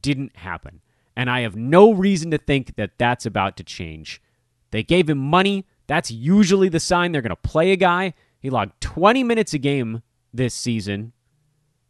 didn't 0.00 0.36
happen. 0.36 0.82
And 1.18 1.28
I 1.28 1.40
have 1.40 1.56
no 1.56 1.90
reason 1.90 2.30
to 2.30 2.38
think 2.38 2.76
that 2.76 2.92
that's 2.96 3.26
about 3.26 3.56
to 3.56 3.64
change. 3.64 4.22
They 4.70 4.84
gave 4.84 5.10
him 5.10 5.18
money. 5.18 5.66
That's 5.88 6.12
usually 6.12 6.68
the 6.68 6.78
sign 6.78 7.10
they're 7.10 7.22
going 7.22 7.30
to 7.30 7.36
play 7.36 7.72
a 7.72 7.76
guy. 7.76 8.14
He 8.38 8.50
logged 8.50 8.80
20 8.80 9.24
minutes 9.24 9.52
a 9.52 9.58
game 9.58 10.02
this 10.32 10.54
season 10.54 11.12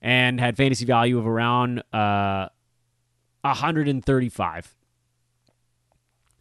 and 0.00 0.40
had 0.40 0.56
fantasy 0.56 0.86
value 0.86 1.18
of 1.18 1.26
around 1.26 1.82
uh, 1.92 2.48
135. 3.42 4.74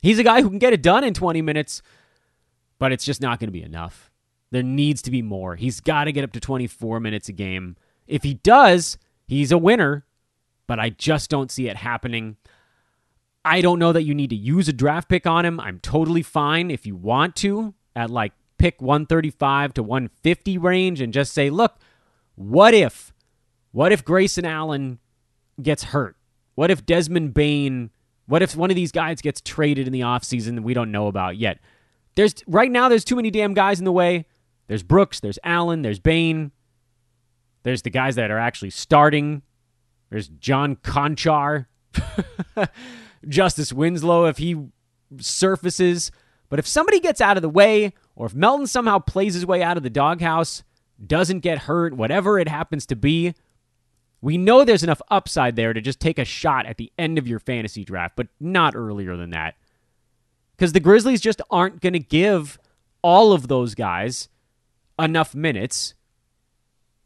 He's 0.01 0.19
a 0.19 0.23
guy 0.23 0.41
who 0.41 0.49
can 0.49 0.59
get 0.59 0.71
it 0.71 0.81
done 0.81 1.03
in 1.03 1.13
20 1.13 1.41
minutes, 1.41 1.81
but 2.79 2.93
it's 2.93 3.03
just 3.03 3.19
not 3.19 3.37
going 3.37 3.49
to 3.49 3.51
be 3.51 3.63
enough. 3.63 4.09
There 4.51 4.63
needs 4.63 5.01
to 5.01 5.11
be 5.11 5.21
more. 5.21 5.57
He's 5.57 5.81
got 5.81 6.05
to 6.05 6.13
get 6.13 6.23
up 6.23 6.31
to 6.31 6.39
24 6.39 7.01
minutes 7.01 7.27
a 7.27 7.33
game. 7.33 7.75
If 8.07 8.23
he 8.23 8.35
does, 8.35 8.97
he's 9.27 9.51
a 9.51 9.57
winner, 9.57 10.05
but 10.67 10.79
I 10.79 10.91
just 10.91 11.29
don't 11.29 11.51
see 11.51 11.67
it 11.67 11.75
happening. 11.75 12.37
I 13.47 13.61
don't 13.61 13.79
know 13.79 13.93
that 13.93 14.03
you 14.03 14.13
need 14.13 14.29
to 14.31 14.35
use 14.35 14.67
a 14.67 14.73
draft 14.73 15.07
pick 15.07 15.25
on 15.25 15.45
him. 15.45 15.59
I'm 15.59 15.79
totally 15.79 16.21
fine 16.21 16.69
if 16.69 16.85
you 16.85 16.97
want 16.97 17.35
to 17.37 17.73
at 17.95 18.09
like 18.09 18.33
pick 18.57 18.81
135 18.81 19.73
to 19.75 19.83
150 19.83 20.57
range 20.57 20.99
and 20.99 21.13
just 21.13 21.31
say, 21.31 21.49
look, 21.49 21.77
what 22.35 22.73
if 22.73 23.13
what 23.71 23.91
if 23.91 24.03
Grayson 24.03 24.45
Allen 24.45 24.99
gets 25.61 25.85
hurt? 25.85 26.17
What 26.55 26.71
if 26.71 26.85
Desmond 26.85 27.33
Bane, 27.33 27.91
what 28.25 28.41
if 28.41 28.55
one 28.55 28.69
of 28.69 28.75
these 28.75 28.91
guys 28.91 29.21
gets 29.21 29.39
traded 29.39 29.87
in 29.87 29.93
the 29.93 30.01
offseason 30.01 30.55
that 30.55 30.63
we 30.63 30.73
don't 30.73 30.91
know 30.91 31.07
about 31.07 31.37
yet? 31.37 31.59
There's 32.15 32.35
right 32.47 32.71
now 32.71 32.89
there's 32.89 33.05
too 33.05 33.15
many 33.15 33.31
damn 33.31 33.53
guys 33.53 33.79
in 33.79 33.85
the 33.85 33.91
way. 33.93 34.25
There's 34.67 34.83
Brooks, 34.83 35.21
there's 35.21 35.39
Allen, 35.45 35.83
there's 35.83 35.99
Bane. 35.99 36.51
There's 37.63 37.81
the 37.81 37.89
guys 37.89 38.15
that 38.15 38.29
are 38.29 38.39
actually 38.39 38.71
starting. 38.71 39.41
There's 40.09 40.27
John 40.27 40.75
Konchar. 40.75 41.67
Justice 43.27 43.73
Winslow 43.73 44.25
if 44.25 44.37
he 44.37 44.55
surfaces. 45.19 46.11
But 46.49 46.59
if 46.59 46.67
somebody 46.67 46.99
gets 46.99 47.21
out 47.21 47.37
of 47.37 47.41
the 47.41 47.49
way, 47.49 47.93
or 48.15 48.27
if 48.27 48.35
Melton 48.35 48.67
somehow 48.67 48.99
plays 48.99 49.33
his 49.33 49.45
way 49.45 49.61
out 49.61 49.77
of 49.77 49.83
the 49.83 49.89
doghouse, 49.89 50.63
doesn't 51.05 51.39
get 51.39 51.59
hurt, 51.59 51.93
whatever 51.93 52.39
it 52.39 52.47
happens 52.47 52.85
to 52.87 52.95
be, 52.95 53.33
we 54.21 54.37
know 54.37 54.63
there's 54.63 54.83
enough 54.83 55.01
upside 55.09 55.55
there 55.55 55.73
to 55.73 55.81
just 55.81 55.99
take 55.99 56.17
a 56.17 56.25
shot 56.25 56.65
at 56.65 56.77
the 56.77 56.91
end 56.97 57.17
of 57.17 57.27
your 57.27 57.39
fantasy 57.39 57.83
draft, 57.83 58.15
but 58.15 58.27
not 58.39 58.75
earlier 58.75 59.15
than 59.15 59.29
that. 59.31 59.55
Because 60.55 60.73
the 60.73 60.79
Grizzlies 60.79 61.21
just 61.21 61.41
aren't 61.51 61.81
going 61.81 61.93
to 61.93 61.99
give 61.99 62.57
all 63.03 63.31
of 63.31 63.47
those 63.47 63.75
guys 63.75 64.27
enough 64.97 65.35
minutes. 65.35 65.93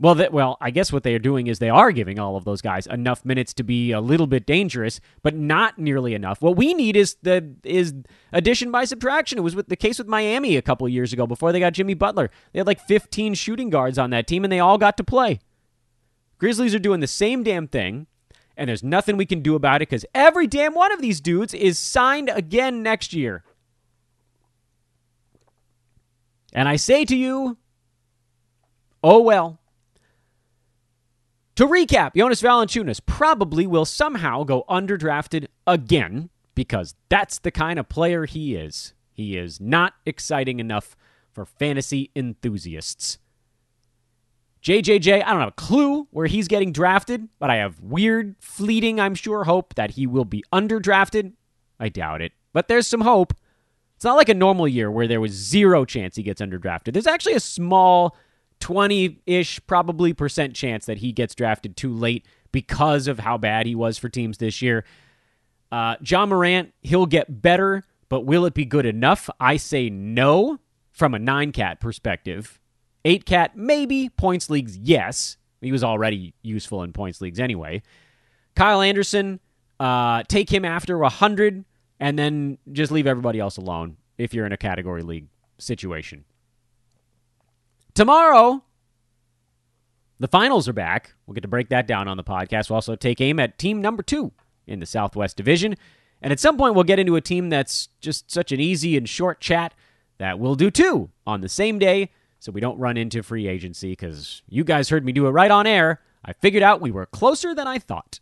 Well, 0.01 0.15
that, 0.15 0.33
well, 0.33 0.57
I 0.59 0.71
guess 0.71 0.91
what 0.91 1.03
they 1.03 1.13
are 1.13 1.19
doing 1.19 1.45
is 1.45 1.59
they 1.59 1.69
are 1.69 1.91
giving 1.91 2.17
all 2.17 2.35
of 2.35 2.43
those 2.43 2.59
guys 2.59 2.87
enough 2.87 3.23
minutes 3.23 3.53
to 3.53 3.63
be 3.63 3.91
a 3.91 4.01
little 4.01 4.25
bit 4.25 4.47
dangerous, 4.47 4.99
but 5.21 5.35
not 5.35 5.77
nearly 5.77 6.15
enough. 6.15 6.41
What 6.41 6.57
we 6.57 6.73
need 6.73 6.95
is 6.95 7.17
the 7.21 7.53
is 7.63 7.93
addition 8.33 8.71
by 8.71 8.85
subtraction. 8.85 9.37
It 9.37 9.43
was 9.43 9.55
with 9.55 9.69
the 9.69 9.75
case 9.75 9.99
with 9.99 10.07
Miami 10.07 10.57
a 10.57 10.63
couple 10.63 10.89
years 10.89 11.13
ago 11.13 11.27
before 11.27 11.51
they 11.51 11.59
got 11.59 11.73
Jimmy 11.73 11.93
Butler. 11.93 12.31
They 12.51 12.59
had 12.59 12.65
like 12.65 12.79
15 12.79 13.35
shooting 13.35 13.69
guards 13.69 13.99
on 13.99 14.09
that 14.09 14.25
team, 14.25 14.43
and 14.43 14.51
they 14.51 14.59
all 14.59 14.79
got 14.79 14.97
to 14.97 15.03
play. 15.03 15.39
Grizzlies 16.39 16.73
are 16.73 16.79
doing 16.79 16.99
the 16.99 17.05
same 17.05 17.43
damn 17.43 17.67
thing, 17.67 18.07
and 18.57 18.69
there's 18.69 18.83
nothing 18.83 19.17
we 19.17 19.27
can 19.27 19.41
do 19.41 19.53
about 19.53 19.83
it 19.83 19.89
because 19.89 20.05
every 20.15 20.47
damn 20.47 20.73
one 20.73 20.91
of 20.91 21.03
these 21.03 21.21
dudes 21.21 21.53
is 21.53 21.77
signed 21.77 22.31
again 22.33 22.81
next 22.81 23.13
year. 23.13 23.43
And 26.53 26.67
I 26.67 26.77
say 26.77 27.05
to 27.05 27.15
you, 27.15 27.59
oh 29.03 29.21
well. 29.21 29.60
To 31.55 31.67
recap, 31.67 32.15
Jonas 32.15 32.41
Valanciunas 32.41 33.01
probably 33.05 33.67
will 33.67 33.85
somehow 33.85 34.43
go 34.43 34.63
underdrafted 34.69 35.47
again 35.67 36.29
because 36.55 36.95
that's 37.09 37.39
the 37.39 37.51
kind 37.51 37.77
of 37.77 37.89
player 37.89 38.25
he 38.25 38.55
is. 38.55 38.93
He 39.11 39.37
is 39.37 39.59
not 39.59 39.93
exciting 40.05 40.59
enough 40.59 40.95
for 41.31 41.45
fantasy 41.45 42.09
enthusiasts. 42.15 43.17
JJJ, 44.63 45.23
I 45.25 45.31
don't 45.31 45.39
have 45.39 45.49
a 45.49 45.53
clue 45.53 46.07
where 46.11 46.27
he's 46.27 46.47
getting 46.47 46.71
drafted, 46.71 47.27
but 47.39 47.49
I 47.49 47.55
have 47.55 47.79
weird, 47.79 48.35
fleeting, 48.39 48.99
I'm 48.99 49.15
sure, 49.15 49.43
hope 49.43 49.73
that 49.73 49.91
he 49.91 50.05
will 50.05 50.25
be 50.25 50.43
underdrafted. 50.53 51.33
I 51.79 51.89
doubt 51.89 52.21
it, 52.21 52.31
but 52.53 52.67
there's 52.67 52.87
some 52.87 53.01
hope. 53.01 53.33
It's 53.95 54.05
not 54.05 54.17
like 54.17 54.29
a 54.29 54.35
normal 54.35 54.67
year 54.67 54.89
where 54.89 55.07
there 55.07 55.21
was 55.21 55.31
zero 55.31 55.83
chance 55.83 56.15
he 56.15 56.23
gets 56.23 56.41
underdrafted. 56.41 56.93
There's 56.93 57.07
actually 57.07 57.33
a 57.33 57.39
small 57.39 58.15
20 58.61 59.21
ish, 59.25 59.59
probably 59.67 60.13
percent 60.13 60.55
chance 60.55 60.85
that 60.85 60.99
he 60.99 61.11
gets 61.11 61.35
drafted 61.35 61.75
too 61.75 61.93
late 61.93 62.25
because 62.51 63.07
of 63.07 63.19
how 63.19 63.37
bad 63.37 63.65
he 63.65 63.75
was 63.75 63.97
for 63.97 64.07
teams 64.07 64.37
this 64.37 64.61
year. 64.61 64.85
Uh, 65.71 65.95
Ja 66.05 66.25
Morant, 66.25 66.73
he'll 66.81 67.05
get 67.05 67.41
better, 67.41 67.83
but 68.09 68.21
will 68.21 68.45
it 68.45 68.53
be 68.53 68.65
good 68.65 68.85
enough? 68.85 69.29
I 69.39 69.57
say 69.57 69.89
no 69.89 70.59
from 70.91 71.13
a 71.13 71.19
nine 71.19 71.51
cat 71.51 71.79
perspective. 71.79 72.59
Eight 73.03 73.25
cat, 73.25 73.57
maybe. 73.57 74.09
Points 74.09 74.49
leagues, 74.49 74.77
yes. 74.77 75.37
He 75.61 75.71
was 75.71 75.83
already 75.83 76.33
useful 76.41 76.83
in 76.83 76.93
points 76.93 77.21
leagues 77.21 77.39
anyway. 77.39 77.81
Kyle 78.55 78.81
Anderson, 78.81 79.39
uh, 79.79 80.23
take 80.27 80.51
him 80.51 80.65
after 80.65 80.97
100 80.97 81.65
and 81.99 82.19
then 82.19 82.57
just 82.71 82.91
leave 82.91 83.07
everybody 83.07 83.39
else 83.39 83.57
alone 83.57 83.97
if 84.17 84.33
you're 84.33 84.45
in 84.45 84.51
a 84.51 84.57
category 84.57 85.03
league 85.03 85.27
situation. 85.57 86.25
Tomorrow, 87.93 88.63
the 90.19 90.27
finals 90.27 90.69
are 90.69 90.73
back. 90.73 91.13
We'll 91.25 91.33
get 91.33 91.41
to 91.41 91.47
break 91.47 91.69
that 91.69 91.87
down 91.87 92.07
on 92.07 92.17
the 92.17 92.23
podcast. 92.23 92.69
We'll 92.69 92.75
also 92.75 92.95
take 92.95 93.19
aim 93.19 93.39
at 93.39 93.57
team 93.57 93.81
number 93.81 94.03
two 94.03 94.31
in 94.67 94.79
the 94.79 94.85
Southwest 94.85 95.35
Division. 95.35 95.75
And 96.21 96.31
at 96.31 96.39
some 96.39 96.57
point, 96.57 96.75
we'll 96.75 96.83
get 96.83 96.99
into 96.99 97.15
a 97.15 97.21
team 97.21 97.49
that's 97.49 97.89
just 97.99 98.31
such 98.31 98.51
an 98.51 98.59
easy 98.59 98.95
and 98.95 99.09
short 99.09 99.41
chat 99.41 99.73
that 100.19 100.39
we'll 100.39 100.55
do 100.55 100.69
two 100.69 101.09
on 101.25 101.41
the 101.41 101.49
same 101.49 101.79
day 101.79 102.11
so 102.39 102.51
we 102.51 102.61
don't 102.61 102.77
run 102.77 102.97
into 102.97 103.23
free 103.23 103.47
agency 103.47 103.91
because 103.91 104.41
you 104.47 104.63
guys 104.63 104.89
heard 104.89 105.03
me 105.03 105.11
do 105.11 105.25
it 105.27 105.31
right 105.31 105.51
on 105.51 105.65
air. 105.67 105.99
I 106.23 106.33
figured 106.33 106.63
out 106.63 106.81
we 106.81 106.91
were 106.91 107.07
closer 107.07 107.55
than 107.55 107.67
I 107.67 107.79
thought. 107.79 108.19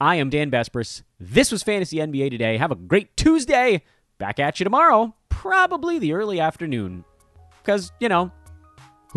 I 0.00 0.16
am 0.16 0.30
Dan 0.30 0.50
Besbris. 0.50 1.02
This 1.18 1.50
was 1.50 1.62
Fantasy 1.62 1.96
NBA 1.96 2.30
today. 2.30 2.56
Have 2.56 2.70
a 2.70 2.76
great 2.76 3.16
Tuesday. 3.16 3.82
Back 4.18 4.38
at 4.38 4.60
you 4.60 4.64
tomorrow, 4.64 5.14
probably 5.28 5.98
the 5.98 6.12
early 6.12 6.40
afternoon. 6.40 7.04
Because, 7.62 7.92
you 8.00 8.08
know, 8.08 8.30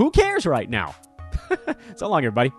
who 0.01 0.09
cares 0.09 0.47
right 0.47 0.67
now? 0.67 0.95
so 1.95 2.09
long, 2.09 2.25
everybody. 2.25 2.51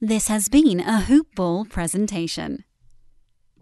This 0.00 0.28
has 0.28 0.48
been 0.48 0.78
a 0.78 1.00
Hoop 1.00 1.34
Ball 1.34 1.64
presentation. 1.64 2.64